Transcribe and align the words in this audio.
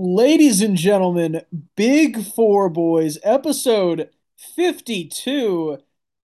Ladies 0.00 0.62
and 0.62 0.76
gentlemen, 0.76 1.42
Big 1.74 2.22
Four 2.22 2.70
Boys, 2.70 3.18
episode 3.24 4.10
52. 4.54 5.78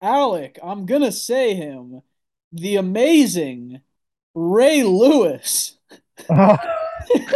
Alec, 0.02 0.58
I'm 0.62 0.84
gonna 0.84 1.10
say 1.10 1.54
him, 1.54 2.02
the 2.52 2.76
amazing 2.76 3.80
Ray 4.34 4.82
Lewis. 4.82 5.78
Oh, 6.28 6.58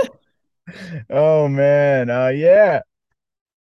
oh 1.09 1.49
man. 1.49 2.11
Uh 2.11 2.29
yeah. 2.29 2.83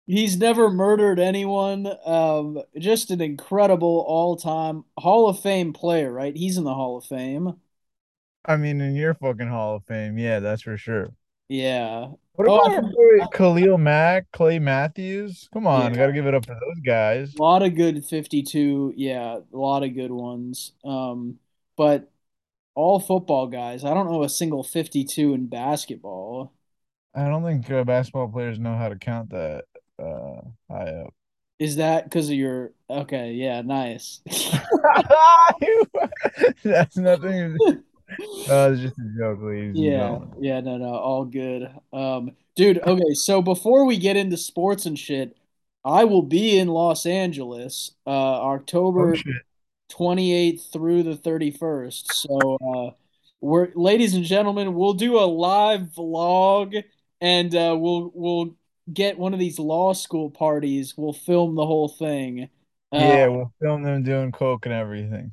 He's 0.06 0.36
never 0.36 0.70
murdered 0.70 1.18
anyone. 1.18 1.90
Um, 2.04 2.60
just 2.78 3.10
an 3.10 3.22
incredible 3.22 4.04
all-time 4.06 4.84
Hall 4.98 5.30
of 5.30 5.40
Fame 5.40 5.72
player, 5.72 6.12
right? 6.12 6.36
He's 6.36 6.58
in 6.58 6.64
the 6.64 6.74
Hall 6.74 6.98
of 6.98 7.06
Fame. 7.06 7.54
I 8.44 8.58
mean 8.58 8.82
in 8.82 8.94
your 8.96 9.14
fucking 9.14 9.48
Hall 9.48 9.76
of 9.76 9.84
Fame, 9.86 10.18
yeah, 10.18 10.40
that's 10.40 10.60
for 10.60 10.76
sure. 10.76 11.14
Yeah. 11.48 12.08
What 12.34 12.48
Oh, 12.48 12.56
about 12.66 12.92
boy 12.92 13.26
Khalil 13.32 13.78
Mack, 13.78 14.30
Clay 14.32 14.58
Matthews? 14.58 15.48
Come 15.52 15.66
on, 15.66 15.92
Yeah. 15.92 15.98
gotta 16.00 16.12
give 16.12 16.26
it 16.26 16.34
up 16.34 16.44
for 16.44 16.54
those 16.54 16.80
guys. 16.84 17.34
A 17.34 17.42
lot 17.42 17.62
of 17.62 17.74
good 17.74 18.04
52. 18.04 18.92
Yeah, 18.96 19.38
a 19.38 19.56
lot 19.56 19.82
of 19.82 19.94
good 19.94 20.10
ones. 20.10 20.72
Um, 20.84 21.38
but 21.76 22.10
all 22.74 23.00
football 23.00 23.46
guys. 23.46 23.84
I 23.84 23.94
don't 23.94 24.06
know 24.06 24.22
a 24.22 24.28
single 24.28 24.62
52 24.62 25.32
in 25.34 25.46
basketball. 25.46 26.52
I 27.14 27.26
don't 27.28 27.42
think 27.42 27.70
uh, 27.70 27.84
basketball 27.84 28.28
players 28.28 28.58
know 28.58 28.76
how 28.76 28.90
to 28.90 28.96
count 28.96 29.30
that 29.30 29.64
uh 29.98 30.42
high 30.70 30.90
up. 31.04 31.14
Is 31.58 31.76
that 31.76 32.04
because 32.04 32.28
of 32.28 32.34
your 32.34 32.72
okay, 32.90 33.32
yeah, 33.32 33.62
nice. 33.62 34.20
That's 36.62 36.96
nothing. 36.98 37.56
Uh, 38.08 38.14
it's 38.72 38.82
just 38.82 38.98
a 38.98 39.18
joke, 39.18 39.40
and 39.42 39.76
Yeah, 39.76 39.98
gentlemen. 39.98 40.30
yeah, 40.40 40.60
no, 40.60 40.76
no, 40.76 40.94
all 40.94 41.24
good. 41.24 41.70
Um, 41.92 42.32
dude, 42.54 42.78
okay, 42.86 43.14
so 43.14 43.42
before 43.42 43.84
we 43.84 43.98
get 43.98 44.16
into 44.16 44.36
sports 44.36 44.86
and 44.86 44.98
shit, 44.98 45.36
I 45.84 46.04
will 46.04 46.22
be 46.22 46.58
in 46.58 46.68
Los 46.68 47.06
Angeles, 47.06 47.92
uh, 48.06 48.10
Oh 48.10 48.52
October 48.54 49.14
shit. 49.16 49.34
28th 49.90 50.72
through 50.72 51.02
the 51.04 51.16
31st. 51.16 52.12
So, 52.12 52.58
uh, 52.60 52.90
we're 53.40 53.68
ladies 53.74 54.14
and 54.14 54.24
gentlemen, 54.24 54.74
we'll 54.74 54.94
do 54.94 55.18
a 55.18 55.26
live 55.26 55.82
vlog 55.96 56.82
and 57.20 57.54
uh, 57.54 57.76
we'll 57.78 58.10
we'll 58.14 58.56
get 58.92 59.18
one 59.18 59.32
of 59.34 59.38
these 59.38 59.58
law 59.58 59.92
school 59.92 60.30
parties. 60.30 60.94
We'll 60.96 61.12
film 61.12 61.54
the 61.54 61.66
whole 61.66 61.88
thing. 61.88 62.48
Uh, 62.92 62.98
Yeah, 62.98 63.28
we'll 63.28 63.52
film 63.60 63.82
them 63.82 64.02
doing 64.02 64.32
coke 64.32 64.66
and 64.66 64.74
everything. 64.74 65.32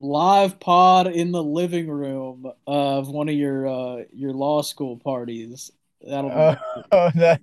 Live 0.00 0.60
pod 0.60 1.06
in 1.06 1.32
the 1.32 1.42
living 1.42 1.88
room 1.88 2.50
of 2.66 3.08
one 3.08 3.28
of 3.28 3.34
your 3.34 3.66
uh 3.66 4.02
your 4.12 4.32
law 4.32 4.62
school 4.62 4.98
parties. 4.98 5.70
That'll 6.02 6.30
be 6.30 6.36
Uh, 6.36 6.56
oh, 6.92 7.10
that 7.14 7.40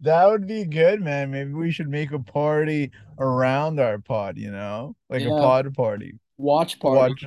that 0.00 0.26
would 0.26 0.46
be 0.46 0.64
good, 0.64 1.00
man. 1.00 1.30
Maybe 1.30 1.52
we 1.52 1.70
should 1.70 1.88
make 1.88 2.12
a 2.12 2.18
party 2.18 2.90
around 3.18 3.80
our 3.80 3.98
pod, 3.98 4.36
you 4.36 4.50
know, 4.50 4.96
like 5.08 5.22
a 5.22 5.30
pod 5.30 5.72
party. 5.74 6.18
watch 6.36 6.78
party. 6.78 6.98
Watch 6.98 7.24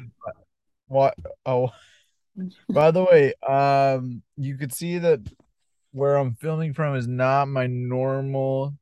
what? 0.87 1.15
Oh, 1.45 1.69
by 2.69 2.91
the 2.91 3.03
way, 3.03 3.33
um, 3.47 4.21
you 4.37 4.57
could 4.57 4.73
see 4.73 4.99
that 4.99 5.19
where 5.91 6.15
I'm 6.17 6.35
filming 6.35 6.73
from 6.73 6.95
is 6.95 7.07
not 7.07 7.47
my 7.47 7.67
normal 7.67 8.75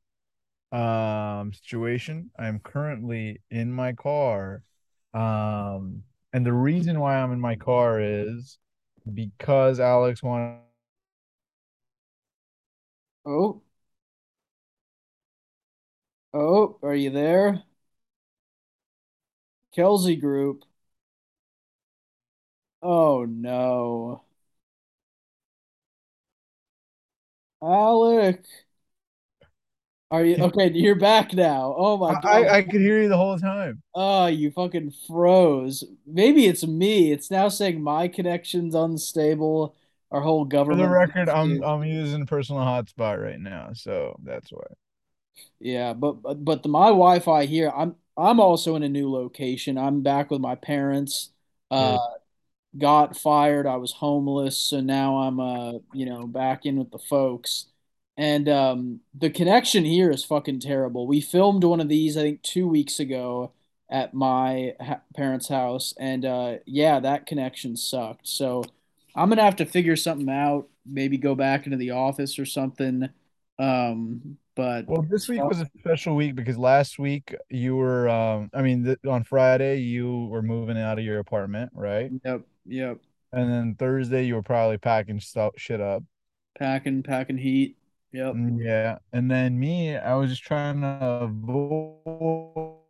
um 0.72 1.52
situation. 1.54 2.30
I'm 2.38 2.60
currently 2.60 3.40
in 3.50 3.72
my 3.72 3.92
car. 3.92 4.62
Um, 5.16 6.02
and 6.32 6.44
the 6.44 6.52
reason 6.52 7.00
why 7.00 7.16
I'm 7.16 7.32
in 7.32 7.40
my 7.40 7.56
car 7.56 8.00
is 8.00 8.58
because 9.14 9.80
Alex 9.80 10.22
wanted 10.22 10.60
Oh, 13.26 13.62
oh, 16.34 16.78
are 16.82 16.94
you 16.94 17.10
there? 17.10 17.64
Kelsey 19.70 20.16
Group. 20.16 20.64
Oh 22.82 23.26
no. 23.26 24.24
Alec, 27.60 28.46
are 30.10 30.24
you 30.24 30.36
okay? 30.44 30.70
You're 30.72 30.94
back 30.94 31.32
now. 31.32 31.74
Oh 31.76 31.96
my 31.96 32.14
God. 32.14 32.24
I 32.24 32.58
I 32.58 32.62
could 32.62 32.80
hear 32.80 33.02
you 33.02 33.08
the 33.08 33.16
whole 33.16 33.38
time. 33.38 33.82
Oh, 33.94 34.26
you 34.26 34.50
fucking 34.50 34.92
froze. 35.06 35.84
Maybe 36.06 36.46
it's 36.46 36.66
me. 36.66 37.12
It's 37.12 37.30
now 37.30 37.48
saying 37.48 37.82
my 37.82 38.08
connection's 38.08 38.74
unstable. 38.74 39.74
Our 40.12 40.20
whole 40.20 40.44
government. 40.44 40.80
For 40.80 40.86
the 40.86 40.92
record, 40.92 41.28
I'm 41.28 41.62
I'm 41.64 41.82
using 41.82 42.26
personal 42.26 42.62
hotspot 42.62 43.20
right 43.20 43.40
now, 43.40 43.70
so 43.74 44.16
that's 44.22 44.50
why. 44.52 44.66
Yeah, 45.58 45.94
but 45.94 46.22
but 46.22 46.44
but 46.44 46.62
the, 46.62 46.68
my 46.68 46.86
Wi-Fi 46.86 47.46
here, 47.46 47.72
I'm 47.74 47.96
I'm 48.16 48.40
also 48.40 48.76
in 48.76 48.82
a 48.82 48.88
new 48.88 49.10
location. 49.10 49.76
I'm 49.78 50.02
back 50.02 50.30
with 50.30 50.40
my 50.40 50.54
parents. 50.54 51.30
Uh, 51.70 51.98
Good. 51.98 52.80
got 52.80 53.16
fired. 53.16 53.66
I 53.66 53.76
was 53.76 53.92
homeless, 53.92 54.56
so 54.58 54.80
now 54.80 55.16
I'm 55.18 55.40
uh, 55.40 55.72
you 55.92 56.06
know, 56.06 56.26
back 56.26 56.66
in 56.66 56.76
with 56.76 56.90
the 56.90 56.98
folks. 56.98 57.66
And 58.16 58.48
um 58.48 59.00
the 59.14 59.30
connection 59.30 59.84
here 59.84 60.10
is 60.10 60.24
fucking 60.24 60.60
terrible. 60.60 61.06
We 61.06 61.20
filmed 61.20 61.64
one 61.64 61.80
of 61.80 61.88
these 61.88 62.16
I 62.16 62.22
think 62.22 62.42
2 62.42 62.66
weeks 62.68 62.98
ago 63.00 63.52
at 63.90 64.14
my 64.14 64.74
ha 64.80 65.00
parents' 65.14 65.48
house 65.48 65.94
and 65.98 66.24
uh 66.24 66.56
yeah, 66.66 67.00
that 67.00 67.26
connection 67.26 67.76
sucked. 67.76 68.26
So 68.28 68.64
I'm 69.14 69.28
gonna 69.28 69.42
have 69.44 69.56
to 69.56 69.66
figure 69.66 69.96
something 69.96 70.28
out, 70.30 70.68
maybe 70.86 71.18
go 71.18 71.34
back 71.34 71.66
into 71.66 71.76
the 71.78 71.90
office 71.92 72.38
or 72.38 72.46
something. 72.46 73.08
Um, 73.58 74.38
but 74.54 74.86
Well, 74.86 75.02
this 75.02 75.28
week 75.28 75.44
was 75.44 75.60
a 75.60 75.66
special 75.78 76.14
week 76.14 76.36
because 76.36 76.56
last 76.56 76.98
week 76.98 77.34
you 77.50 77.74
were 77.76 78.08
um 78.08 78.50
I 78.54 78.62
mean 78.62 78.84
th 78.84 78.98
on 79.08 79.24
Friday 79.24 79.78
you 79.80 80.26
were 80.26 80.42
moving 80.42 80.78
out 80.78 80.98
of 80.98 81.04
your 81.04 81.18
apartment, 81.18 81.72
right? 81.74 82.12
yep, 82.24 82.42
yep. 82.66 82.98
And 83.32 83.50
then 83.50 83.74
Thursday 83.76 84.24
you 84.26 84.34
were 84.34 84.42
probably 84.42 84.78
packing 84.78 85.20
stuff 85.20 85.54
shit 85.56 85.80
up. 85.80 86.02
Packing, 86.58 87.02
packing 87.02 87.38
heat. 87.38 87.76
Yep. 88.16 88.36
Mm, 88.36 88.58
Yeah. 88.64 88.98
And 89.12 89.30
then 89.30 89.58
me, 89.58 89.96
I 89.96 90.14
was 90.14 90.30
just 90.30 90.42
trying 90.44 90.80
to 90.82 90.86
avoid 91.22 92.82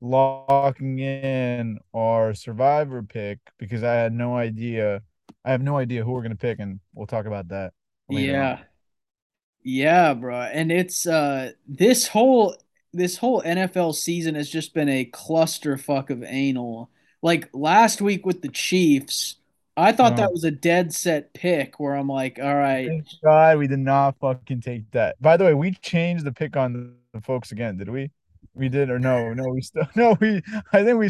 locking 0.00 0.98
in 1.00 1.78
our 1.94 2.34
survivor 2.34 3.02
pick 3.02 3.38
because 3.58 3.82
I 3.82 3.94
had 3.94 4.12
no 4.12 4.36
idea. 4.36 5.02
I 5.44 5.50
have 5.52 5.62
no 5.62 5.76
idea 5.76 6.04
who 6.04 6.12
we're 6.12 6.22
gonna 6.22 6.36
pick, 6.36 6.58
and 6.60 6.80
we'll 6.94 7.06
talk 7.06 7.26
about 7.26 7.48
that 7.48 7.72
later. 8.08 8.50
Yeah. 8.54 8.64
Yeah, 9.62 10.14
bro. 10.14 10.42
And 10.42 10.72
it's 10.72 11.06
uh 11.06 11.52
this 11.66 12.08
whole 12.08 12.56
this 12.92 13.16
whole 13.18 13.42
NFL 13.44 13.92
season 13.92 14.34
has 14.34 14.48
just 14.50 14.74
been 14.74 14.88
a 14.88 15.04
clusterfuck 15.06 16.10
of 16.10 16.22
anal. 16.24 16.90
Like 17.22 17.50
last 17.52 18.00
week 18.00 18.24
with 18.24 18.42
the 18.42 18.48
Chiefs, 18.48 19.36
I 19.78 19.92
thought 19.92 20.16
that 20.16 20.32
was 20.32 20.42
a 20.42 20.50
dead 20.50 20.92
set 20.92 21.32
pick 21.34 21.78
where 21.78 21.94
I'm 21.94 22.08
like, 22.08 22.40
all 22.42 22.54
right, 22.54 22.88
Thank 22.88 23.06
God 23.22 23.58
we 23.58 23.68
did 23.68 23.78
not 23.78 24.16
fucking 24.18 24.60
take 24.60 24.90
that. 24.90 25.20
By 25.22 25.36
the 25.36 25.44
way, 25.44 25.54
we 25.54 25.72
changed 25.72 26.24
the 26.24 26.32
pick 26.32 26.56
on 26.56 26.96
the, 27.12 27.20
folks 27.20 27.52
again, 27.52 27.76
did 27.76 27.88
we? 27.88 28.10
We 28.54 28.68
did 28.68 28.90
or 28.90 28.98
no? 28.98 29.32
No, 29.32 29.44
we 29.50 29.60
still 29.60 29.88
no. 29.96 30.16
We 30.20 30.42
I 30.72 30.82
think 30.82 30.98
we 30.98 31.08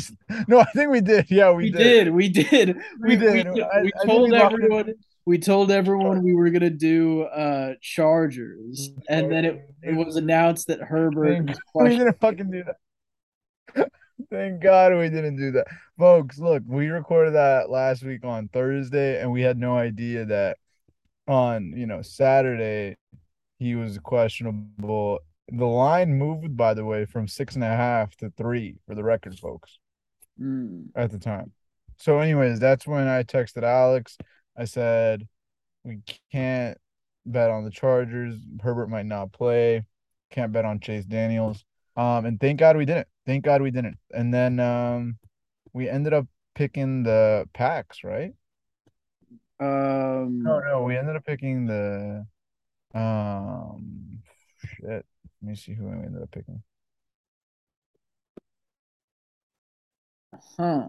no. 0.49 0.61
I 0.61 0.65
think 0.75 0.91
we 0.91 1.01
did. 1.01 1.31
Yeah, 1.31 1.51
we 1.51 1.65
we 1.65 1.71
did. 1.71 2.05
did, 2.05 2.15
we 2.15 2.29
did. 2.29 2.77
We 3.01 3.17
We 3.17 3.17
we 3.17 3.17
did. 3.17 3.53
We 3.55 3.63
I 3.63 3.83
we 3.83 3.93
told 4.05 4.33
everyone 4.35 4.95
we 5.25 5.39
told 5.39 5.71
everyone 5.71 6.23
we 6.23 6.35
were 6.35 6.51
gonna 6.51 6.69
do 6.69 7.23
uh 7.23 7.75
Chargers, 7.81 8.91
and 9.09 9.33
then 9.33 9.47
it 9.47 9.75
it 9.83 9.95
was 9.95 10.17
announced 10.17 10.67
that 10.67 10.81
Herbert 10.81 11.37
Thank 11.37 11.49
was 11.49 11.59
God 11.75 11.85
we 11.85 11.97
didn't 11.97 12.21
fucking 12.21 12.51
do 12.51 12.65
that. 12.65 13.91
Thank 14.31 14.63
God 14.63 14.93
we 14.95 15.09
didn't 15.09 15.37
do 15.37 15.53
that. 15.53 15.67
Folks, 15.99 16.39
look, 16.39 16.63
we 16.65 16.87
recorded 16.89 17.35
that 17.35 17.71
last 17.71 18.05
week 18.05 18.25
on 18.25 18.47
Thursday, 18.49 19.21
and 19.21 19.33
we 19.33 19.43
had 19.43 19.59
no 19.59 19.77
idea 19.77 20.25
that 20.27 20.57
on, 21.27 21.73
you 21.77 21.87
know, 21.87 22.03
Saturday 22.03 22.97
he 23.59 23.75
was 23.75 23.99
questionable. 23.99 25.19
The 25.49 25.67
line 25.67 26.15
moved, 26.17 26.57
by 26.57 26.75
the 26.75 26.85
way, 26.85 27.05
from 27.05 27.27
six 27.27 27.57
and 27.57 27.65
a 27.65 27.69
half 27.69 28.15
to 28.19 28.31
three 28.37 28.77
for 28.87 28.95
the 28.95 29.03
record, 29.03 29.37
folks, 29.41 29.79
Mm, 30.41 30.91
at 30.95 31.11
the 31.11 31.19
time. 31.19 31.51
So, 31.97 32.21
anyways, 32.21 32.61
that's 32.61 32.87
when 32.87 33.09
I 33.09 33.25
texted 33.25 33.65
Alex. 33.65 34.17
I 34.57 34.67
said, 34.67 35.27
we 35.83 35.99
can't 36.31 36.79
bet 37.27 37.51
on 37.51 37.65
the 37.65 37.71
Chargers. 37.71 38.37
Herbert 38.63 38.89
might 38.89 39.07
not 39.07 39.33
play. 39.33 39.85
Can't 40.31 40.53
bet 40.53 40.65
on 40.65 40.79
Chase 40.79 41.07
Daniels. 41.07 41.65
Um, 41.97 42.25
and 42.25 42.39
thank 42.39 42.61
God 42.61 42.77
we 42.77 42.85
didn't. 42.85 43.09
Thank 43.27 43.45
God 43.45 43.63
we 43.63 43.73
didn't. 43.73 43.99
And 44.13 44.33
then 44.33 44.61
um, 44.61 45.19
we 45.79 45.89
ended 45.89 46.13
up 46.13 46.27
picking 46.57 47.05
the 47.05 47.49
Packs, 47.55 48.03
right? 48.03 48.33
No, 49.61 49.67
um, 49.67 50.43
no, 50.43 50.83
we 50.83 50.97
ended 50.97 51.15
up 51.15 51.25
picking 51.25 51.67
the 51.67 52.27
um 52.95 54.19
shit. 54.57 55.07
Let 55.41 55.41
me 55.41 55.55
see 55.55 55.75
who 55.75 55.85
we 55.85 55.93
ended 55.93 56.21
up 56.21 56.33
picking. 56.33 56.63
huh. 60.59 60.89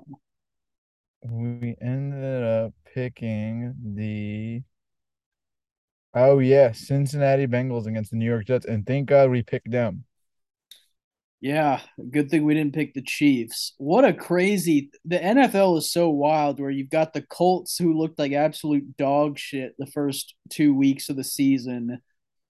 We 1.23 1.75
ended 1.79 2.43
up 2.43 2.73
picking 2.91 3.75
the 3.95 4.63
Oh 6.15 6.39
yeah, 6.39 6.71
Cincinnati 6.71 7.45
Bengals 7.45 7.85
against 7.85 8.09
the 8.09 8.17
New 8.17 8.25
York 8.25 8.45
Jets, 8.47 8.65
and 8.65 8.87
thank 8.87 9.07
God 9.07 9.29
we 9.29 9.43
picked 9.43 9.69
them. 9.69 10.05
Yeah, 11.41 11.79
good 12.11 12.29
thing 12.29 12.43
we 12.43 12.53
didn't 12.53 12.73
pick 12.73 12.93
the 12.93 13.01
Chiefs. 13.01 13.73
What 13.77 14.03
a 14.03 14.11
crazy 14.11 14.91
the 15.05 15.17
NFL 15.17 15.77
is 15.77 15.89
so 15.89 16.09
wild 16.09 16.59
where 16.59 16.69
you've 16.69 16.89
got 16.89 17.13
the 17.13 17.21
Colts 17.21 17.77
who 17.77 17.97
looked 17.97 18.19
like 18.19 18.33
absolute 18.33 18.97
dog 18.97 19.39
shit 19.39 19.73
the 19.79 19.85
first 19.85 20.35
two 20.49 20.73
weeks 20.73 21.09
of 21.09 21.15
the 21.15 21.23
season, 21.23 22.01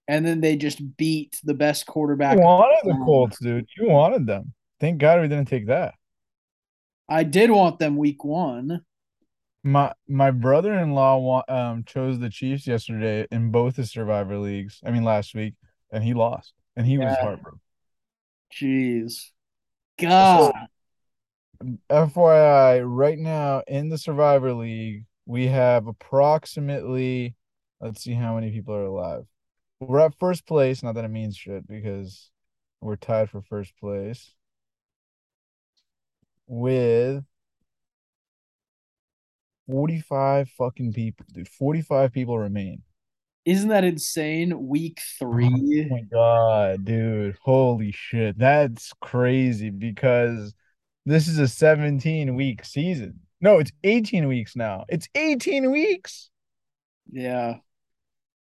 and 0.08 0.26
then 0.26 0.40
they 0.40 0.56
just 0.56 0.96
beat 0.96 1.38
the 1.44 1.54
best 1.54 1.86
quarterback. 1.86 2.36
You 2.36 2.42
wanted 2.42 2.80
the 2.82 3.04
Colts, 3.04 3.38
dude. 3.40 3.68
You 3.78 3.90
wanted 3.90 4.26
them. 4.26 4.54
Thank 4.80 4.98
God 4.98 5.20
we 5.20 5.28
didn't 5.28 5.48
take 5.48 5.68
that. 5.68 5.94
I 7.08 7.22
did 7.22 7.50
want 7.50 7.78
them 7.78 7.96
week 7.96 8.24
one. 8.24 8.80
My 9.62 9.92
my 10.08 10.32
brother-in-law 10.32 11.44
um 11.48 11.84
chose 11.84 12.18
the 12.18 12.30
Chiefs 12.30 12.66
yesterday 12.66 13.24
in 13.30 13.52
both 13.52 13.76
the 13.76 13.86
Survivor 13.86 14.38
leagues. 14.38 14.80
I 14.84 14.90
mean 14.90 15.04
last 15.04 15.32
week, 15.32 15.54
and 15.92 16.02
he 16.02 16.12
lost, 16.12 16.54
and 16.74 16.84
he 16.84 16.98
was 16.98 17.16
heartbroken. 17.20 17.60
Jeez. 18.52 19.30
So 20.00 20.06
God. 20.06 20.52
FYI, 21.90 22.82
right 22.84 23.18
now 23.18 23.62
in 23.66 23.90
the 23.90 23.98
Survivor 23.98 24.54
League, 24.54 25.04
we 25.26 25.46
have 25.46 25.86
approximately, 25.86 27.34
let's 27.80 28.02
see 28.02 28.14
how 28.14 28.34
many 28.34 28.50
people 28.50 28.74
are 28.74 28.84
alive. 28.84 29.26
We're 29.78 30.00
at 30.00 30.18
first 30.18 30.46
place, 30.46 30.82
not 30.82 30.94
that 30.94 31.04
it 31.04 31.08
means 31.08 31.36
shit 31.36 31.66
because 31.66 32.30
we're 32.80 32.96
tied 32.96 33.30
for 33.30 33.42
first 33.42 33.76
place 33.78 34.34
with 36.46 37.24
45 39.70 40.48
fucking 40.50 40.92
people, 40.92 41.26
dude. 41.32 41.48
45 41.48 42.12
people 42.12 42.38
remain. 42.38 42.82
Isn't 43.44 43.68
that 43.70 43.84
insane? 43.84 44.66
Week 44.68 45.00
Oh 45.00 45.26
three. 45.26 45.88
my 45.90 46.02
God, 46.02 46.84
dude. 46.84 47.36
Holy 47.42 47.92
shit. 47.92 48.38
That's 48.38 48.92
crazy 49.00 49.70
because 49.70 50.54
this 51.06 51.26
is 51.28 51.38
a 51.38 51.48
17 51.48 52.34
week 52.34 52.64
season. 52.64 53.20
No, 53.40 53.58
it's 53.58 53.72
18 53.84 54.28
weeks 54.28 54.54
now. 54.56 54.84
It's 54.88 55.08
18 55.14 55.70
weeks. 55.70 56.30
Yeah. 57.10 57.56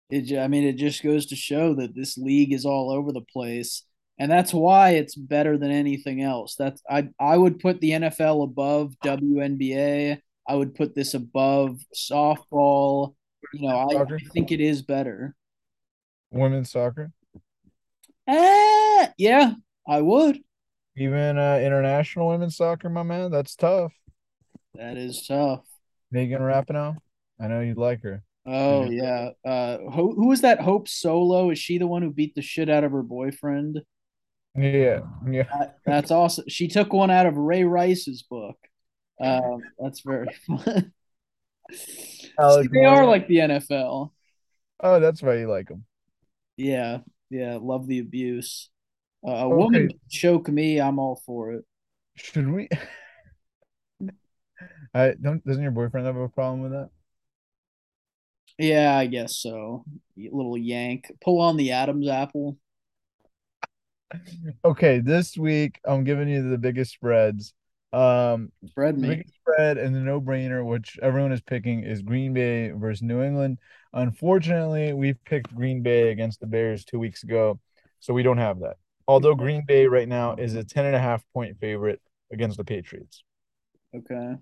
It, 0.09 0.37
I 0.37 0.47
mean, 0.47 0.63
it 0.65 0.73
just 0.77 1.03
goes 1.03 1.27
to 1.27 1.35
show 1.35 1.75
that 1.75 1.95
this 1.95 2.17
league 2.17 2.51
is 2.53 2.65
all 2.65 2.91
over 2.91 3.11
the 3.11 3.21
place, 3.21 3.83
and 4.17 4.31
that's 4.31 4.53
why 4.53 4.91
it's 4.91 5.15
better 5.15 5.57
than 5.57 5.71
anything 5.71 6.21
else. 6.21 6.55
That's 6.55 6.81
I 6.89 7.09
I 7.19 7.37
would 7.37 7.59
put 7.59 7.79
the 7.79 7.91
NFL 7.91 8.43
above 8.43 8.95
WNBA. 9.05 10.19
I 10.47 10.55
would 10.55 10.73
put 10.73 10.95
this 10.95 11.13
above 11.13 11.79
softball. 11.95 13.13
You 13.53 13.67
know, 13.67 13.75
I, 13.75 14.01
I 14.03 14.17
think 14.33 14.51
it 14.51 14.59
is 14.61 14.81
better. 14.81 15.35
women's 16.31 16.71
soccer, 16.71 17.11
Eh, 18.27 19.07
yeah, 19.17 19.53
I 19.87 20.01
would. 20.01 20.39
even 20.95 21.37
uh, 21.37 21.57
international 21.63 22.27
women's 22.29 22.55
soccer, 22.57 22.89
my 22.89 23.03
man. 23.03 23.31
That's 23.31 23.55
tough. 23.55 23.93
That 24.75 24.97
is 24.97 25.25
tough. 25.27 25.65
Megan 26.11 26.41
Rapinoe. 26.41 26.97
I 27.41 27.47
know 27.47 27.61
you'd 27.61 27.77
like 27.77 28.03
her. 28.03 28.23
Oh 28.45 28.89
yeah. 28.89 29.29
Uh, 29.45 29.77
who 29.77 30.13
who 30.15 30.31
is 30.31 30.41
that? 30.41 30.61
Hope 30.61 30.87
Solo? 30.87 31.49
Is 31.49 31.59
she 31.59 31.77
the 31.77 31.87
one 31.87 32.01
who 32.01 32.11
beat 32.11 32.35
the 32.35 32.41
shit 32.41 32.69
out 32.69 32.83
of 32.83 32.91
her 32.91 33.03
boyfriend? 33.03 33.81
yeah, 34.55 35.01
yeah. 35.29 35.43
That, 35.57 35.77
that's 35.85 36.11
awesome. 36.11 36.45
She 36.47 36.67
took 36.67 36.91
one 36.93 37.11
out 37.11 37.25
of 37.25 37.37
Ray 37.37 37.63
Rice's 37.63 38.23
book. 38.23 38.57
Um, 39.21 39.61
that's 39.79 40.01
very 40.01 40.27
fun. 40.47 40.93
See, 42.39 42.67
they 42.71 42.85
are 42.85 43.05
like 43.05 43.27
the 43.27 43.37
NFL. 43.37 44.13
Oh, 44.81 44.99
that's 44.99 45.21
why 45.21 45.35
you 45.37 45.47
like 45.47 45.67
them. 45.67 45.85
Yeah, 46.57 46.99
yeah. 47.29 47.57
Love 47.61 47.87
the 47.87 47.99
abuse. 47.99 48.69
Uh, 49.25 49.31
a 49.31 49.49
woman 49.49 49.89
choke 50.09 50.47
me, 50.47 50.79
I'm 50.79 50.99
all 50.99 51.21
for 51.25 51.53
it. 51.53 51.65
should 52.15 52.49
we? 52.49 52.69
I 54.93 55.13
don't. 55.21 55.45
Doesn't 55.45 55.61
your 55.61 55.71
boyfriend 55.71 56.07
have 56.07 56.15
a 56.15 56.29
problem 56.29 56.61
with 56.61 56.71
that? 56.71 56.89
Yeah, 58.57 58.95
I 58.97 59.05
guess 59.05 59.37
so. 59.37 59.85
little 60.17 60.57
yank. 60.57 61.11
Pull 61.21 61.39
on 61.39 61.57
the 61.57 61.71
Adam's 61.71 62.07
apple. 62.07 62.57
Okay, 64.65 64.99
this 65.01 65.37
week 65.37 65.79
I'm 65.85 66.03
giving 66.03 66.27
you 66.27 66.49
the 66.49 66.57
biggest 66.57 66.93
spreads. 66.93 67.53
Um, 67.91 68.51
Spread 68.67 68.97
me. 68.97 69.23
spread 69.41 69.77
and 69.77 69.95
the 69.95 69.99
no-brainer, 69.99 70.63
which 70.65 70.99
everyone 71.01 71.31
is 71.31 71.41
picking, 71.41 71.83
is 71.83 72.01
Green 72.01 72.33
Bay 72.33 72.69
versus 72.69 73.01
New 73.01 73.23
England. 73.23 73.57
Unfortunately, 73.93 74.93
we've 74.93 75.23
picked 75.25 75.53
Green 75.55 75.81
Bay 75.81 76.11
against 76.11 76.39
the 76.39 76.45
Bears 76.45 76.85
two 76.85 76.99
weeks 76.99 77.23
ago, 77.23 77.59
so 77.99 78.13
we 78.13 78.21
don't 78.23 78.37
have 78.37 78.59
that. 78.59 78.77
Although 79.07 79.33
Green 79.33 79.65
Bay 79.65 79.87
right 79.87 80.07
now 80.07 80.35
is 80.35 80.53
a 80.53 80.63
10 80.63 80.85
and 80.85 80.95
a 80.95 80.99
half 80.99 81.23
point 81.33 81.57
favorite 81.59 81.99
against 82.31 82.57
the 82.57 82.63
Patriots. 82.63 83.23
Okay. 83.95 84.35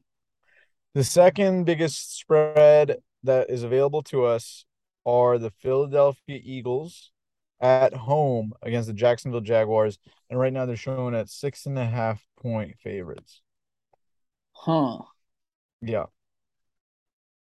The 0.93 1.03
second 1.05 1.63
biggest 1.63 2.17
spread 2.17 2.97
that 3.23 3.49
is 3.49 3.63
available 3.63 4.03
to 4.03 4.25
us 4.25 4.65
are 5.05 5.37
the 5.37 5.51
Philadelphia 5.51 6.39
Eagles 6.43 7.11
at 7.59 7.93
home 7.93 8.53
against 8.61 8.87
the 8.87 8.93
Jacksonville 8.93 9.41
Jaguars. 9.41 9.99
And 10.29 10.39
right 10.39 10.53
now 10.53 10.65
they're 10.65 10.75
showing 10.75 11.15
at 11.15 11.29
six 11.29 11.65
and 11.65 11.77
a 11.77 11.85
half 11.85 12.25
point 12.39 12.77
favorites. 12.79 13.41
Huh. 14.51 15.03
Yeah. 15.81 16.07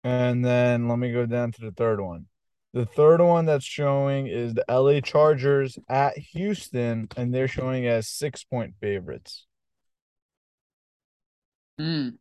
And 0.03 0.43
then 0.45 0.87
let 0.87 0.97
me 0.99 1.11
go 1.11 1.25
down 1.25 1.51
to 1.53 1.61
the 1.61 1.71
third 1.71 1.99
one. 1.99 2.27
The 2.73 2.85
third 2.85 3.21
one 3.21 3.45
that's 3.45 3.65
showing 3.65 4.27
is 4.27 4.53
the 4.53 4.65
LA 4.67 5.01
Chargers 5.01 5.79
at 5.89 6.17
Houston, 6.17 7.07
and 7.15 7.33
they're 7.33 7.47
showing 7.47 7.87
as 7.87 8.07
six 8.07 8.43
point 8.43 8.75
favorites. 8.79 9.45
Mm, 11.79 12.17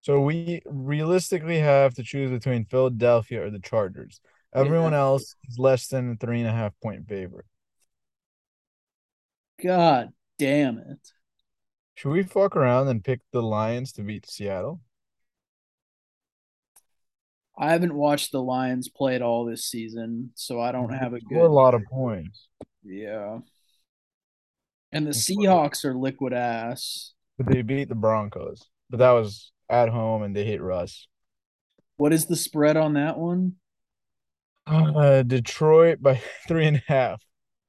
So 0.00 0.20
we 0.20 0.62
realistically 0.66 1.58
have 1.58 1.94
to 1.94 2.02
choose 2.02 2.30
between 2.30 2.64
Philadelphia 2.64 3.44
or 3.44 3.50
the 3.50 3.58
Chargers. 3.58 4.20
Yeah. 4.56 4.62
Everyone 4.62 4.94
else 4.94 5.34
is 5.48 5.58
less 5.58 5.88
than 5.88 6.12
a 6.12 6.16
three 6.16 6.40
and 6.40 6.48
a 6.48 6.52
half 6.52 6.72
point 6.82 7.08
favorite. 7.08 7.46
God 9.62 10.10
damn 10.38 10.78
it. 10.78 10.98
Should 11.94 12.10
we 12.10 12.22
fuck 12.22 12.56
around 12.56 12.88
and 12.88 13.02
pick 13.02 13.20
the 13.32 13.42
Lions 13.42 13.92
to 13.92 14.02
beat 14.02 14.28
Seattle? 14.28 14.80
I 17.58 17.72
haven't 17.72 17.94
watched 17.94 18.32
the 18.32 18.42
Lions 18.42 18.88
play 18.90 19.14
at 19.14 19.22
all 19.22 19.46
this 19.46 19.64
season, 19.64 20.30
so 20.34 20.60
I 20.60 20.72
don't 20.72 20.88
mm-hmm. 20.90 21.02
have 21.02 21.14
a 21.14 21.20
Score 21.20 21.38
a 21.38 21.48
good. 21.48 21.50
lot 21.50 21.74
of 21.74 21.82
points, 21.90 22.48
Yeah. 22.84 23.38
And 24.92 25.06
the 25.06 25.14
scored- 25.14 25.46
Seahawks 25.46 25.84
are 25.84 25.94
liquid 25.94 26.32
ass. 26.34 27.14
but 27.38 27.46
they 27.46 27.62
beat 27.62 27.88
the 27.88 27.94
Broncos. 27.94 28.62
But 28.90 28.98
that 28.98 29.12
was 29.12 29.52
at 29.68 29.88
home, 29.88 30.22
and 30.22 30.36
they 30.36 30.44
hit 30.44 30.60
Russ. 30.60 31.08
What 31.96 32.12
is 32.12 32.26
the 32.26 32.36
spread 32.36 32.76
on 32.76 32.92
that 32.94 33.18
one? 33.18 33.54
Uh, 34.66 35.22
Detroit 35.22 36.02
by 36.02 36.20
three 36.48 36.66
and 36.66 36.76
a 36.78 36.82
half. 36.86 37.22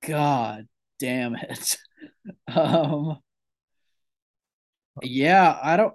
God 0.06 0.68
damn 1.00 1.36
it. 1.36 1.77
Um, 2.54 3.20
yeah, 5.01 5.58
I 5.62 5.77
don't 5.77 5.94